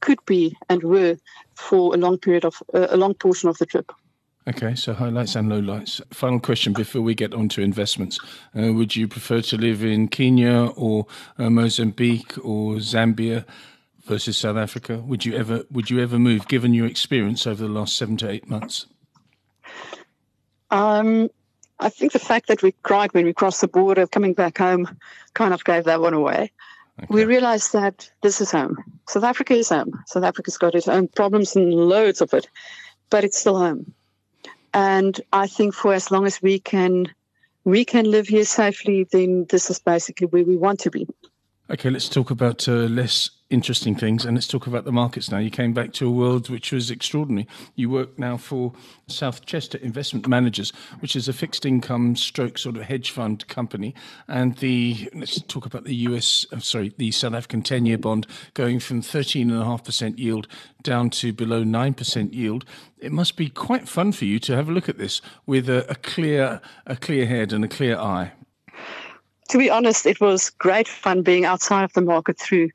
could 0.00 0.18
be 0.26 0.56
and 0.68 0.82
were 0.82 1.16
for 1.54 1.94
a 1.94 1.98
long 1.98 2.18
period 2.18 2.44
of 2.44 2.62
uh, 2.74 2.86
a 2.90 2.96
long 2.96 3.14
portion 3.14 3.48
of 3.48 3.58
the 3.58 3.66
trip. 3.66 3.90
Okay, 4.46 4.74
so 4.74 4.92
highlights 4.92 5.36
and 5.36 5.50
lowlights. 5.50 6.02
Final 6.12 6.38
question 6.38 6.74
before 6.74 7.00
we 7.00 7.14
get 7.14 7.32
on 7.32 7.48
to 7.48 7.62
investments. 7.62 8.18
Uh, 8.54 8.74
would 8.74 8.94
you 8.94 9.08
prefer 9.08 9.40
to 9.40 9.56
live 9.56 9.82
in 9.82 10.08
Kenya 10.08 10.70
or 10.76 11.06
uh, 11.38 11.48
Mozambique 11.48 12.36
or 12.44 12.74
Zambia 12.74 13.46
versus 14.04 14.36
South 14.36 14.58
Africa? 14.58 14.98
Would 14.98 15.24
you 15.24 15.34
ever 15.34 15.64
would 15.70 15.88
you 15.88 16.00
ever 16.00 16.18
move 16.18 16.46
given 16.46 16.74
your 16.74 16.86
experience 16.86 17.46
over 17.46 17.62
the 17.62 17.72
last 17.72 17.96
7 17.96 18.18
to 18.18 18.30
8 18.30 18.48
months? 18.48 18.86
Um 20.70 21.30
I 21.80 21.88
think 21.88 22.12
the 22.12 22.18
fact 22.18 22.48
that 22.48 22.62
we 22.62 22.72
cried 22.82 23.12
when 23.12 23.24
we 23.24 23.32
crossed 23.32 23.60
the 23.60 23.68
border 23.68 24.06
coming 24.06 24.32
back 24.32 24.58
home 24.58 24.96
kind 25.34 25.52
of 25.52 25.64
gave 25.64 25.84
that 25.84 26.00
one 26.00 26.14
away. 26.14 26.52
Okay. 26.98 27.06
We 27.08 27.24
realized 27.24 27.72
that 27.72 28.10
this 28.22 28.40
is 28.40 28.52
home. 28.52 28.76
South 29.08 29.24
Africa 29.24 29.54
is 29.54 29.68
home. 29.68 30.02
South 30.06 30.22
Africa's 30.22 30.56
got 30.56 30.74
its 30.74 30.88
own 30.88 31.08
problems 31.08 31.56
and 31.56 31.72
loads 31.72 32.20
of 32.20 32.32
it, 32.32 32.48
but 33.10 33.24
it's 33.24 33.38
still 33.38 33.58
home. 33.58 33.92
And 34.72 35.20
I 35.32 35.46
think 35.46 35.74
for 35.74 35.92
as 35.92 36.10
long 36.10 36.26
as 36.26 36.40
we 36.40 36.58
can 36.58 37.12
we 37.64 37.84
can 37.84 38.10
live 38.10 38.28
here 38.28 38.44
safely, 38.44 39.04
then 39.10 39.46
this 39.48 39.70
is 39.70 39.78
basically 39.78 40.26
where 40.26 40.44
we 40.44 40.56
want 40.56 40.80
to 40.80 40.90
be. 40.90 41.08
Okay, 41.70 41.88
let's 41.88 42.10
talk 42.10 42.30
about 42.30 42.68
uh, 42.68 42.72
less 42.72 43.30
interesting 43.48 43.94
things 43.94 44.26
and 44.26 44.36
let's 44.36 44.46
talk 44.46 44.66
about 44.66 44.84
the 44.84 44.92
markets 44.92 45.30
now. 45.30 45.38
You 45.38 45.50
came 45.50 45.72
back 45.72 45.94
to 45.94 46.06
a 46.06 46.10
world 46.10 46.50
which 46.50 46.72
was 46.72 46.90
extraordinary. 46.90 47.48
You 47.74 47.88
work 47.88 48.18
now 48.18 48.36
for 48.36 48.74
South 49.06 49.46
Chester 49.46 49.78
Investment 49.78 50.28
Managers, 50.28 50.74
which 51.00 51.16
is 51.16 51.26
a 51.26 51.32
fixed 51.32 51.64
income 51.64 52.16
stroke 52.16 52.58
sort 52.58 52.76
of 52.76 52.82
hedge 52.82 53.10
fund 53.10 53.48
company. 53.48 53.94
And 54.28 54.58
the 54.58 55.08
let's 55.14 55.40
talk 55.40 55.64
about 55.64 55.84
the 55.84 55.94
US, 56.08 56.44
uh, 56.52 56.58
sorry, 56.58 56.92
the 56.98 57.10
South 57.12 57.32
African 57.32 57.62
10 57.62 57.86
year 57.86 57.96
bond 57.96 58.26
going 58.52 58.78
from 58.78 59.00
13.5% 59.00 60.18
yield 60.18 60.46
down 60.82 61.08
to 61.10 61.32
below 61.32 61.64
9% 61.64 62.34
yield. 62.34 62.66
It 62.98 63.10
must 63.10 63.38
be 63.38 63.48
quite 63.48 63.88
fun 63.88 64.12
for 64.12 64.26
you 64.26 64.38
to 64.40 64.54
have 64.54 64.68
a 64.68 64.72
look 64.72 64.90
at 64.90 64.98
this 64.98 65.22
with 65.46 65.70
a, 65.70 65.90
a 65.90 65.94
clear, 65.94 66.60
a 66.84 66.96
clear 66.96 67.24
head 67.24 67.54
and 67.54 67.64
a 67.64 67.68
clear 67.68 67.96
eye 67.96 68.32
to 69.54 69.58
be 69.58 69.70
honest, 69.70 70.04
it 70.04 70.20
was 70.20 70.50
great 70.50 70.88
fun 70.88 71.22
being 71.22 71.44
outside 71.44 71.84
of 71.84 71.92
the 71.92 72.00
market 72.00 72.36
through 72.40 72.70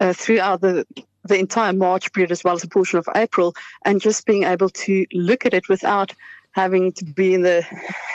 uh, 0.00 0.12
throughout 0.12 0.60
the 0.60 0.86
the 1.24 1.38
entire 1.38 1.72
March 1.72 2.12
period 2.12 2.30
as 2.30 2.44
well 2.44 2.54
as 2.54 2.62
a 2.62 2.68
portion 2.68 2.98
of 2.98 3.08
April, 3.16 3.54
and 3.86 4.02
just 4.02 4.26
being 4.26 4.42
able 4.44 4.68
to 4.68 5.06
look 5.14 5.46
at 5.46 5.54
it 5.54 5.66
without 5.70 6.12
having 6.50 6.92
to 6.92 7.06
be 7.06 7.32
in 7.32 7.40
the 7.40 7.64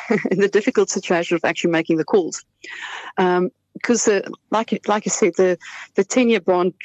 in 0.30 0.40
the 0.40 0.48
difficult 0.48 0.92
situation 0.92 1.36
of 1.36 1.44
actually 1.44 1.72
making 1.72 1.98
the 1.98 2.06
calls. 2.06 2.46
Um, 3.18 3.50
because 3.74 4.08
like 4.52 4.88
like 4.88 5.08
I 5.08 5.10
said, 5.10 5.34
the 5.38 5.58
the 5.96 6.04
ten 6.04 6.30
year 6.30 6.42
bond 6.42 6.76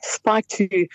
spiked 0.00 0.52
to 0.52 0.86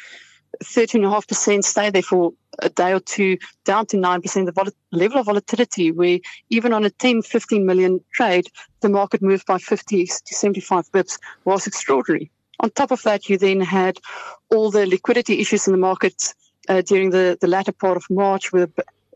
thirteen 0.64 1.04
and 1.04 1.12
a 1.12 1.14
half 1.14 1.28
percent, 1.28 1.66
stay 1.66 1.90
there 1.90 2.02
for 2.02 2.34
a 2.60 2.70
day 2.70 2.94
or 2.94 3.00
two, 3.00 3.38
down 3.66 3.86
to 3.88 3.98
nine 3.98 4.22
percent. 4.22 4.46
The 4.46 4.52
vol- 4.52 4.72
level 4.92 5.20
of 5.20 5.26
volatility, 5.26 5.92
where 5.92 6.20
even 6.50 6.74
on 6.74 6.84
a 6.84 6.90
10, 6.90 7.22
15 7.22 7.66
million 7.66 8.04
trade, 8.14 8.48
the 8.82 8.90
market 8.90 9.22
moved 9.22 9.46
by 9.46 9.58
50 9.58 10.06
to 10.06 10.36
75 10.36 10.92
bips, 10.92 11.20
was 11.46 11.68
extraordinary. 11.68 12.32
On 12.60 12.72
top 12.72 12.92
of 12.92 13.04
that, 13.04 13.30
you 13.30 13.38
then 13.38 13.62
had 13.62 14.00
all 14.50 14.72
the 14.72 14.88
liquidity 14.88 15.40
issues 15.40 15.68
in 15.68 15.74
the 15.74 15.78
markets 15.78 16.34
uh, 16.70 16.82
during 16.82 17.12
the, 17.12 17.38
the 17.40 17.48
latter 17.48 17.72
part 17.72 17.98
of 17.98 18.06
March, 18.10 18.52
with 18.52 18.72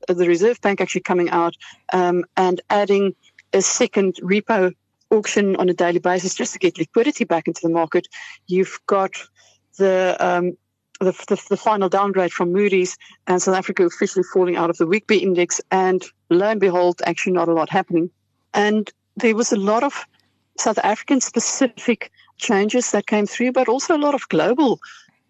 the 0.07 0.27
Reserve 0.27 0.61
Bank 0.61 0.81
actually 0.81 1.01
coming 1.01 1.29
out 1.29 1.55
um, 1.93 2.23
and 2.37 2.61
adding 2.69 3.15
a 3.53 3.61
second 3.61 4.15
repo 4.21 4.73
auction 5.09 5.55
on 5.57 5.69
a 5.69 5.73
daily 5.73 5.99
basis 5.99 6.35
just 6.35 6.53
to 6.53 6.59
get 6.59 6.77
liquidity 6.77 7.25
back 7.25 7.47
into 7.47 7.61
the 7.61 7.69
market. 7.69 8.07
You've 8.47 8.79
got 8.87 9.11
the 9.77 10.15
um, 10.19 10.57
the, 11.01 11.11
the, 11.27 11.43
the, 11.49 11.57
final 11.57 11.89
downgrade 11.89 12.31
from 12.31 12.51
Moody's 12.51 12.97
and 13.27 13.41
South 13.41 13.55
Africa 13.55 13.85
officially 13.85 14.23
falling 14.33 14.55
out 14.55 14.69
of 14.69 14.77
the 14.77 14.85
WGBI 14.85 15.21
index, 15.21 15.59
and 15.71 16.03
lo 16.29 16.47
and 16.47 16.59
behold, 16.59 17.01
actually 17.05 17.33
not 17.33 17.49
a 17.49 17.53
lot 17.53 17.69
happening. 17.69 18.09
And 18.53 18.91
there 19.17 19.35
was 19.35 19.51
a 19.51 19.57
lot 19.57 19.83
of 19.83 20.05
South 20.57 20.77
African 20.83 21.21
specific 21.21 22.11
changes 22.37 22.91
that 22.91 23.07
came 23.07 23.25
through, 23.25 23.51
but 23.51 23.67
also 23.67 23.95
a 23.95 23.97
lot 23.97 24.13
of 24.13 24.27
global, 24.29 24.79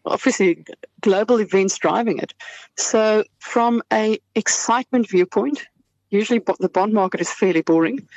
obviously 0.06 0.66
global 1.02 1.40
events 1.40 1.78
driving 1.78 2.18
it. 2.20 2.34
So 2.78 3.24
from 3.40 3.82
a 3.94 4.20
excitement 4.36 5.10
viewpoint, 5.10 5.66
usually 6.10 6.42
the 6.60 6.70
bond 6.70 6.94
market 6.94 7.22
is 7.22 7.32
fairly 7.32 7.62
boring. 7.62 8.08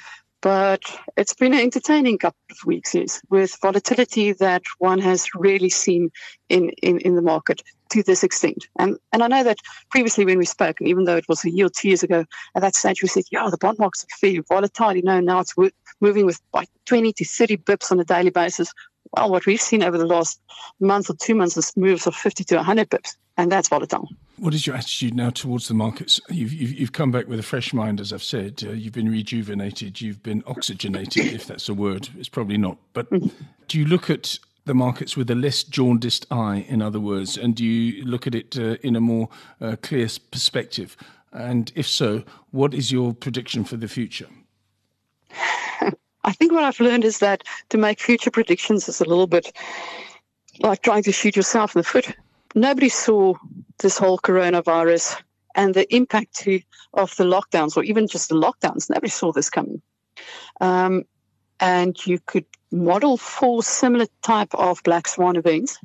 But 0.45 0.83
it's 1.17 1.33
been 1.33 1.55
an 1.55 1.61
entertaining 1.61 2.19
couple 2.19 2.39
of 2.51 2.59
weeks, 2.67 2.95
yes, 2.95 3.23
with 3.31 3.57
volatility 3.63 4.33
that 4.35 4.63
one 4.77 4.99
has 4.99 5.27
really 5.35 5.71
seen 5.71 6.11
in, 6.51 6.69
in, 6.83 6.99
in 6.99 7.17
the 7.17 7.23
market 7.23 7.63
to 7.93 8.03
this 8.03 8.23
extent. 8.23 8.69
And 8.79 8.99
and 9.15 9.23
I 9.23 9.29
know 9.29 9.43
that 9.43 9.57
previously 9.91 10.27
when 10.27 10.37
we 10.37 10.45
spoke, 10.45 10.81
and 10.81 10.89
even 10.91 11.05
though 11.05 11.17
it 11.17 11.25
was 11.31 11.47
a 11.47 11.51
year 11.51 11.65
or 11.65 11.71
two 11.71 11.89
years 11.89 12.03
ago, 12.03 12.27
at 12.55 12.61
that 12.61 12.75
stage 12.75 13.01
we 13.01 13.09
said, 13.09 13.25
yeah, 13.31 13.49
the 13.49 13.57
bond 13.57 13.79
market's 13.79 14.05
fairly 14.21 14.41
volatile. 14.47 14.95
You 14.95 15.03
know, 15.03 15.19
now 15.19 15.41
it's 15.41 15.55
moving 16.03 16.27
with 16.27 16.39
like 16.53 16.69
20 16.85 17.15
to 17.15 17.25
30 17.25 17.57
bips 17.57 17.91
on 17.91 17.99
a 17.99 18.05
daily 18.05 18.29
basis. 18.29 18.71
Well, 19.17 19.31
what 19.31 19.47
we've 19.47 19.59
seen 19.59 19.83
over 19.83 19.97
the 19.97 20.05
last 20.05 20.43
month 20.79 21.09
or 21.09 21.15
two 21.15 21.35
months 21.35 21.57
is 21.57 21.75
moves 21.75 22.07
of 22.07 22.15
50 22.15 22.45
to 22.45 22.57
100 22.57 22.91
bips, 22.91 23.17
and 23.39 23.51
that's 23.51 23.71
volatile. 23.71 24.11
What 24.37 24.53
is 24.53 24.67
your 24.67 24.75
attitude 24.75 25.15
now 25.15 25.31
towards 25.31 25.69
the 25.69 25.75
markets? 25.75 26.21
You've, 26.29 26.53
you've, 26.53 26.73
you've 26.73 26.93
come 26.93 27.13
back 27.13 27.29
with 27.29 27.39
a 27.39 27.43
fresh 27.45 27.73
mind, 27.73 28.01
as 28.01 28.13
I've 28.13 28.23
said. 28.23 28.63
Uh, 28.67 28.73
you've 28.73 28.93
been 28.93 29.11
rejuvenated, 29.11 30.01
you've 30.01 30.23
been 30.23 30.43
oxygenated, 30.47 31.33
if 31.33 31.47
that's 31.47 31.69
a 31.69 31.75
word. 31.75 32.09
It's 32.19 32.29
probably 32.29 32.59
not. 32.59 32.77
But 32.95 33.11
mm-hmm. 33.11 33.29
do 33.69 33.79
you 33.79 33.85
look 33.85 34.11
at 34.11 34.39
the 34.65 34.75
markets 34.75 35.17
with 35.17 35.31
a 35.31 35.35
less 35.35 35.63
jaundiced 35.63 36.27
eye, 36.33 36.67
in 36.69 36.83
other 36.83 36.99
words, 36.99 37.37
and 37.37 37.55
do 37.55 37.65
you 37.65 38.05
look 38.05 38.27
at 38.27 38.35
it 38.35 38.59
uh, 38.59 38.77
in 38.83 38.97
a 38.97 39.01
more 39.01 39.29
uh, 39.61 39.77
clear 39.83 40.09
perspective? 40.33 40.97
And 41.33 41.71
if 41.77 41.87
so, 41.87 42.25
what 42.51 42.75
is 42.75 42.91
your 42.91 43.13
prediction 43.15 43.65
for 43.65 43.77
the 43.77 43.89
future? 43.89 44.29
I 46.25 46.33
think 46.33 46.53
what 46.53 46.65
I've 46.65 46.81
learned 46.81 47.05
is 47.05 47.19
that 47.19 47.45
to 47.69 47.79
make 47.79 48.01
future 48.01 48.31
predictions 48.31 48.89
is 48.89 49.01
a 49.01 49.05
little 49.05 49.27
bit 49.27 49.53
like 50.61 50.83
trying 50.83 51.03
to 51.03 51.13
shoot 51.13 51.37
yourself 51.37 51.77
in 51.77 51.81
the 51.81 51.85
foot. 51.85 52.15
Nobody 52.55 52.89
saw 52.89 53.35
this 53.79 53.99
whole 53.99 54.19
coronavirus 54.19 55.21
and 55.57 55.75
the 55.75 55.93
impact 55.95 56.49
of 56.93 57.17
the 57.17 57.25
lockdowns, 57.25 57.77
or 57.77 57.83
even 57.85 58.07
just 58.07 58.29
the 58.29 58.35
lockdowns. 58.35 58.89
Nobody 58.91 59.09
saw 59.09 59.33
this 59.33 59.51
coming. 59.51 59.83
Um, 60.61 61.05
and 61.61 61.97
you 62.07 62.19
could 62.27 62.45
model 62.71 63.17
four 63.17 63.63
similar 63.63 64.07
type 64.23 64.55
of 64.55 64.83
black 64.83 65.09
swan 65.09 65.37
events, 65.37 65.79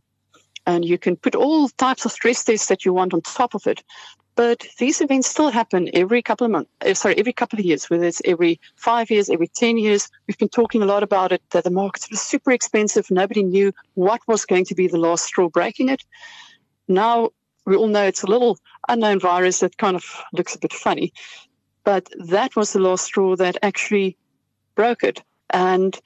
and 0.66 0.86
you 0.86 0.98
can 0.98 1.16
put 1.16 1.36
all 1.36 1.70
types 1.70 2.06
of 2.06 2.12
stress 2.12 2.44
tests 2.44 2.68
that 2.68 2.86
you 2.86 2.94
want 2.94 3.14
on 3.14 3.22
top 3.22 3.56
of 3.56 3.66
it. 3.68 3.84
But 4.36 4.66
these 4.78 5.02
events 5.02 5.28
still 5.28 5.50
happen 5.50 5.90
every 5.94 6.22
couple 6.22 6.46
of 6.46 6.52
months. 6.52 6.72
Uh, 6.86 6.94
sorry, 6.94 7.18
every 7.18 7.34
couple 7.34 7.60
of 7.60 7.66
years, 7.66 7.90
whether 7.90 8.06
it's 8.06 8.22
every 8.24 8.60
five 8.76 9.12
years, 9.12 9.30
every 9.30 9.50
ten 9.50 9.78
years. 9.78 10.08
We've 10.28 10.38
been 10.38 10.50
talking 10.50 10.82
a 10.82 10.86
lot 10.86 11.04
about 11.04 11.32
it. 11.32 11.42
That 11.52 11.66
the 11.66 11.72
markets 11.72 12.10
were 12.10 12.18
super 12.18 12.52
expensive. 12.52 13.12
Nobody 13.12 13.44
knew 13.44 13.74
what 13.96 14.22
was 14.28 14.46
going 14.46 14.66
to 14.66 14.76
be 14.76 14.88
the 14.88 14.98
last 14.98 15.26
straw 15.26 15.50
breaking 15.50 15.90
it. 15.90 16.04
Now 16.90 17.30
we 17.66 17.76
all 17.76 17.88
know 17.88 18.04
it's 18.04 18.24
a 18.24 18.28
little 18.28 18.58
unknown 18.90 19.20
virus 19.20 19.60
that 19.60 19.78
kind 19.78 19.96
of 19.96 20.04
looks 20.34 20.56
a 20.56 20.60
bit 20.60 20.74
funny, 20.74 21.14
but 21.84 22.10
that 22.18 22.56
was 22.56 22.74
the 22.74 22.80
last 22.80 23.06
straw 23.06 23.36
that 23.36 23.58
actually 23.62 24.18
broke 24.76 25.04
it. 25.04 25.22
And 25.52 25.98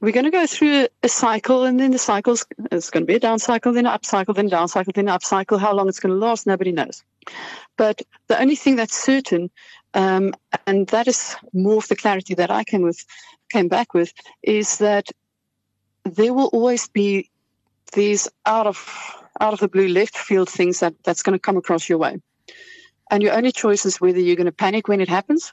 we're 0.00 0.12
going 0.12 0.24
to 0.24 0.30
go 0.30 0.46
through 0.46 0.88
a 1.04 1.08
cycle, 1.08 1.62
and 1.64 1.78
then 1.78 1.92
the 1.92 1.98
cycle's 1.98 2.44
it's 2.72 2.90
going 2.90 3.04
to 3.04 3.06
be 3.06 3.14
a 3.14 3.20
down 3.20 3.38
cycle, 3.38 3.72
then 3.72 3.86
an 3.86 3.92
up 3.92 4.04
cycle, 4.04 4.34
then 4.34 4.48
down 4.48 4.66
cycle, 4.66 4.92
then 4.92 5.08
up 5.08 5.22
cycle. 5.22 5.58
How 5.58 5.72
long 5.72 5.88
it's 5.88 6.00
going 6.00 6.12
to 6.12 6.18
last, 6.18 6.44
nobody 6.44 6.72
knows. 6.72 7.04
But 7.76 8.02
the 8.26 8.40
only 8.40 8.56
thing 8.56 8.74
that's 8.74 8.96
certain, 8.96 9.48
um, 9.94 10.34
and 10.66 10.88
that 10.88 11.06
is 11.06 11.36
more 11.52 11.76
of 11.76 11.86
the 11.86 11.94
clarity 11.94 12.34
that 12.34 12.50
I 12.50 12.64
came 12.64 12.82
with, 12.82 13.06
came 13.52 13.68
back 13.68 13.94
with, 13.94 14.12
is 14.42 14.78
that 14.78 15.06
there 16.04 16.34
will 16.34 16.48
always 16.48 16.88
be 16.88 17.30
these 17.92 18.28
out 18.44 18.66
of 18.66 19.21
out 19.42 19.52
of 19.52 19.60
the 19.60 19.68
blue 19.68 19.88
left 19.88 20.16
field 20.16 20.48
things 20.48 20.80
that 20.80 20.94
that's 21.04 21.22
going 21.22 21.34
to 21.34 21.38
come 21.38 21.58
across 21.58 21.88
your 21.88 21.98
way, 21.98 22.18
and 23.10 23.22
your 23.22 23.34
only 23.34 23.52
choice 23.52 23.84
is 23.84 24.00
whether 24.00 24.20
you're 24.20 24.36
going 24.36 24.46
to 24.46 24.52
panic 24.52 24.88
when 24.88 25.02
it 25.02 25.08
happens 25.08 25.52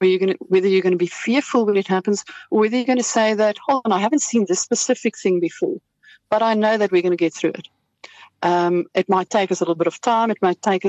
whether 0.00 0.10
you're 0.10 0.18
going 0.18 0.32
to, 0.32 0.38
whether 0.40 0.68
you're 0.68 0.82
going 0.82 0.92
to 0.92 0.96
be 0.98 1.06
fearful 1.06 1.66
when 1.66 1.76
it 1.76 1.86
happens, 1.86 2.24
or 2.50 2.60
whether 2.60 2.76
you're 2.76 2.86
going 2.86 2.98
to 2.98 3.04
say 3.04 3.34
that, 3.34 3.58
hold 3.66 3.82
on, 3.84 3.92
I 3.92 3.98
haven't 3.98 4.22
seen 4.22 4.46
this 4.48 4.60
specific 4.60 5.16
thing 5.16 5.40
before, 5.40 5.76
but 6.30 6.42
I 6.42 6.54
know 6.54 6.78
that 6.78 6.90
we're 6.90 7.02
going 7.02 7.12
to 7.12 7.16
get 7.16 7.34
through 7.34 7.50
it. 7.50 7.68
Um, 8.42 8.86
it 8.94 9.10
might 9.10 9.28
take 9.28 9.52
us 9.52 9.60
a 9.60 9.64
little 9.64 9.74
bit 9.74 9.86
of 9.86 10.00
time. 10.00 10.30
It 10.30 10.38
might 10.40 10.62
take 10.62 10.86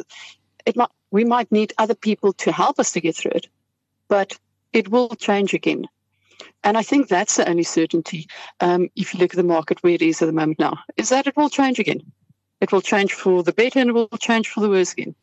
it 0.65 0.75
might 0.77 0.89
we 1.11 1.25
might 1.25 1.51
need 1.51 1.73
other 1.77 1.95
people 1.95 2.31
to 2.33 2.51
help 2.53 2.79
us 2.79 2.93
to 2.93 3.01
get 3.01 3.17
through 3.17 3.33
it, 3.35 3.47
but 4.07 4.39
it 4.71 4.87
will 4.87 5.09
change 5.09 5.53
again. 5.53 5.85
And 6.63 6.77
I 6.77 6.83
think 6.83 7.09
that's 7.09 7.35
the 7.35 7.49
only 7.49 7.63
certainty. 7.63 8.27
Um, 8.61 8.87
if 8.95 9.13
you 9.13 9.19
look 9.19 9.33
at 9.33 9.37
the 9.37 9.43
market 9.43 9.83
where 9.83 9.93
it 9.93 10.01
is 10.01 10.21
at 10.21 10.27
the 10.27 10.31
moment 10.31 10.59
now, 10.59 10.77
is 10.95 11.09
that 11.09 11.27
it 11.27 11.35
will 11.35 11.49
change 11.49 11.79
again. 11.79 11.99
It 12.61 12.71
will 12.71 12.81
change 12.81 13.13
for 13.13 13.43
the 13.43 13.51
better 13.51 13.79
and 13.79 13.89
it 13.89 13.93
will 13.93 14.07
change 14.19 14.47
for 14.47 14.61
the 14.61 14.69
worse 14.69 14.93
again. 14.93 15.15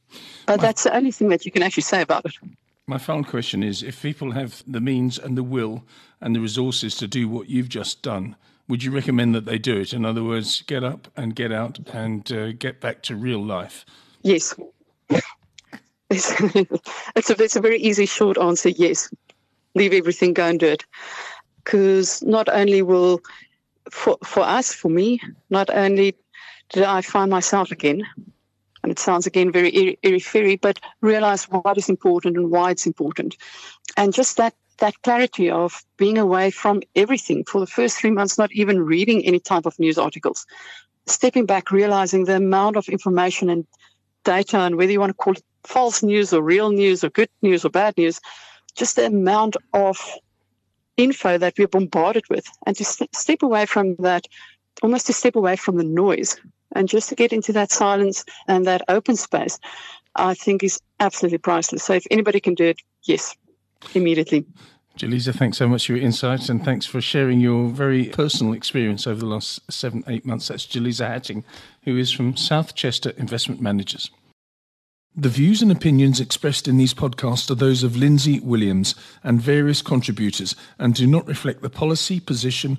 But 0.47 0.61
that's 0.61 0.83
the 0.83 0.95
only 0.95 1.13
thing 1.13 1.29
that 1.29 1.47
you 1.47 1.53
can 1.53 1.63
actually 1.63 1.85
say 1.85 2.03
about 2.03 2.27
it. 2.27 2.35
My 2.87 2.99
final 2.99 3.23
question 3.23 3.63
is 3.63 3.83
if 3.83 4.03
people 4.03 4.33
have 4.33 4.65
the 4.67 4.81
means 4.81 5.19
and 5.19 5.37
the 5.37 5.43
will 5.43 5.85
and 6.21 6.35
the 6.35 6.41
resources 6.41 6.97
to 6.97 7.07
do 7.07 7.29
what 7.29 7.49
you've 7.49 7.69
just 7.69 8.03
done, 8.03 8.35
would 8.67 8.83
you 8.83 8.91
recommend 8.91 9.35
that 9.35 9.45
they 9.45 9.59
do 9.59 9.79
it? 9.79 9.93
In 9.93 10.05
other 10.05 10.25
words, 10.25 10.63
get 10.63 10.83
up 10.83 11.09
and 11.17 11.35
get 11.35 11.53
out 11.53 11.79
and 11.93 12.31
uh, 12.33 12.53
get 12.53 12.81
back 12.81 13.03
to 13.05 13.17
real 13.17 13.45
life? 13.45 13.85
Yes. 14.23 14.55
It's, 16.11 16.33
it's, 16.41 17.29
a, 17.29 17.43
it's 17.43 17.57
a 17.57 17.61
very 17.61 17.79
easy, 17.79 18.07
short 18.07 18.39
answer 18.39 18.71
yes. 18.71 19.11
Leave 19.75 19.93
everything, 19.93 20.33
go 20.33 20.47
and 20.47 20.59
do 20.59 20.65
it. 20.65 20.87
Because 21.63 22.23
not 22.23 22.49
only 22.49 22.81
will, 22.81 23.21
for, 23.91 24.17
for 24.25 24.41
us, 24.41 24.73
for 24.73 24.89
me, 24.89 25.21
not 25.51 25.69
only 25.69 26.17
did 26.71 26.85
I 26.85 27.01
find 27.01 27.31
myself 27.31 27.71
again, 27.71 28.03
and 28.83 28.93
it 28.93 28.99
sounds 28.99 29.27
again 29.27 29.53
very 29.53 29.99
airy 30.03 30.21
fairy, 30.21 30.57
but 30.57 30.79
realize 31.01 31.45
what 31.45 31.79
is 31.79 31.89
important 31.89 32.37
and 32.37 32.51
why 32.51 32.71
it's 32.71 32.87
important. 32.87 33.37
And 33.97 34.13
just 34.13 34.37
that 34.37 34.55
that 34.79 35.03
clarity 35.03 35.51
of 35.51 35.85
being 35.97 36.19
away 36.19 36.51
from 36.51 36.83
everything 36.95 37.45
for 37.45 37.61
the 37.61 37.67
first 37.67 37.99
three 37.99 38.13
months, 38.13 38.39
not 38.39 38.53
even 38.53 38.81
reading 38.81 39.25
any 39.25 39.41
type 39.41 39.67
of 39.67 39.79
news 39.79 39.99
articles, 39.99 40.47
stepping 41.07 41.47
back, 41.47 41.73
realizing 41.73 42.25
the 42.25 42.37
amount 42.37 42.77
of 42.77 42.89
information 42.89 43.51
and 43.51 43.67
data, 44.25 44.59
and 44.59 44.77
whether 44.77 44.93
you 44.93 45.01
want 45.01 45.11
to 45.11 45.15
call 45.15 45.33
it 45.33 45.43
false 45.65 46.03
news 46.03 46.33
or 46.33 46.43
real 46.43 46.71
news 46.71 47.03
or 47.03 47.11
good 47.11 47.31
news 47.43 47.65
or 47.65 47.71
bad 47.71 47.97
news, 47.97 48.21
just 48.77 48.95
the 48.95 49.07
amount 49.07 49.57
of 49.75 49.99
info 50.97 51.39
that 51.39 51.55
we're 51.59 51.67
bombarded 51.67 52.25
with, 52.31 52.47
and 52.67 52.77
to 52.77 52.85
st- 52.85 53.15
step 53.15 53.43
away 53.43 53.67
from 53.67 53.97
that, 53.97 54.27
almost 54.83 55.07
to 55.07 55.13
step 55.13 55.35
away 55.35 55.57
from 55.57 55.77
the 55.77 55.85
noise 55.85 56.37
and 56.75 56.89
just 56.89 57.09
to 57.09 57.15
get 57.15 57.33
into 57.33 57.53
that 57.53 57.71
silence 57.71 58.25
and 58.47 58.67
that 58.67 58.83
open 58.89 59.17
space, 59.17 59.59
I 60.17 60.35
think 60.35 60.63
is 60.63 60.81
absolutely 61.01 61.39
priceless. 61.39 61.85
So 61.85 61.95
if 61.95 62.07
anybody 62.11 62.41
can 62.41 62.55
do 62.55 62.65
it, 62.65 62.81
yes, 63.05 63.35
immediately. 63.95 64.45
Jaliza, 64.99 65.33
thanks 65.33 65.59
so 65.59 65.69
much 65.69 65.87
for 65.87 65.93
your 65.93 66.05
insights 66.05 66.49
and 66.49 66.65
thanks 66.65 66.85
for 66.85 67.01
sharing 67.01 67.39
your 67.39 67.69
very 67.69 68.07
personal 68.07 68.53
experience 68.53 69.07
over 69.07 69.21
the 69.21 69.27
last 69.27 69.61
seven, 69.71 70.03
eight 70.09 70.27
months. 70.27 70.49
That's 70.49 70.67
Jaliza 70.67 71.09
Hattingh, 71.09 71.45
who 71.83 71.97
is 71.97 72.11
from 72.11 72.37
South 72.37 72.75
Chester 72.75 73.11
Investment 73.11 73.61
Managers. 73.61 74.11
The 75.15 75.29
views 75.29 75.63
and 75.63 75.71
opinions 75.73 76.21
expressed 76.21 76.67
in 76.69 76.77
these 76.79 76.95
podcasts 76.95 77.51
are 77.51 77.55
those 77.55 77.83
of 77.83 77.97
Lindsay 77.97 78.41
Williams 78.41 78.95
and 79.23 79.41
various 79.41 79.83
contributors 79.83 80.57
and 80.79 80.95
do 80.95 81.07
not 81.07 81.27
reflect 81.27 81.63
the 81.63 81.71
policy, 81.71 82.21
position, 82.21 82.79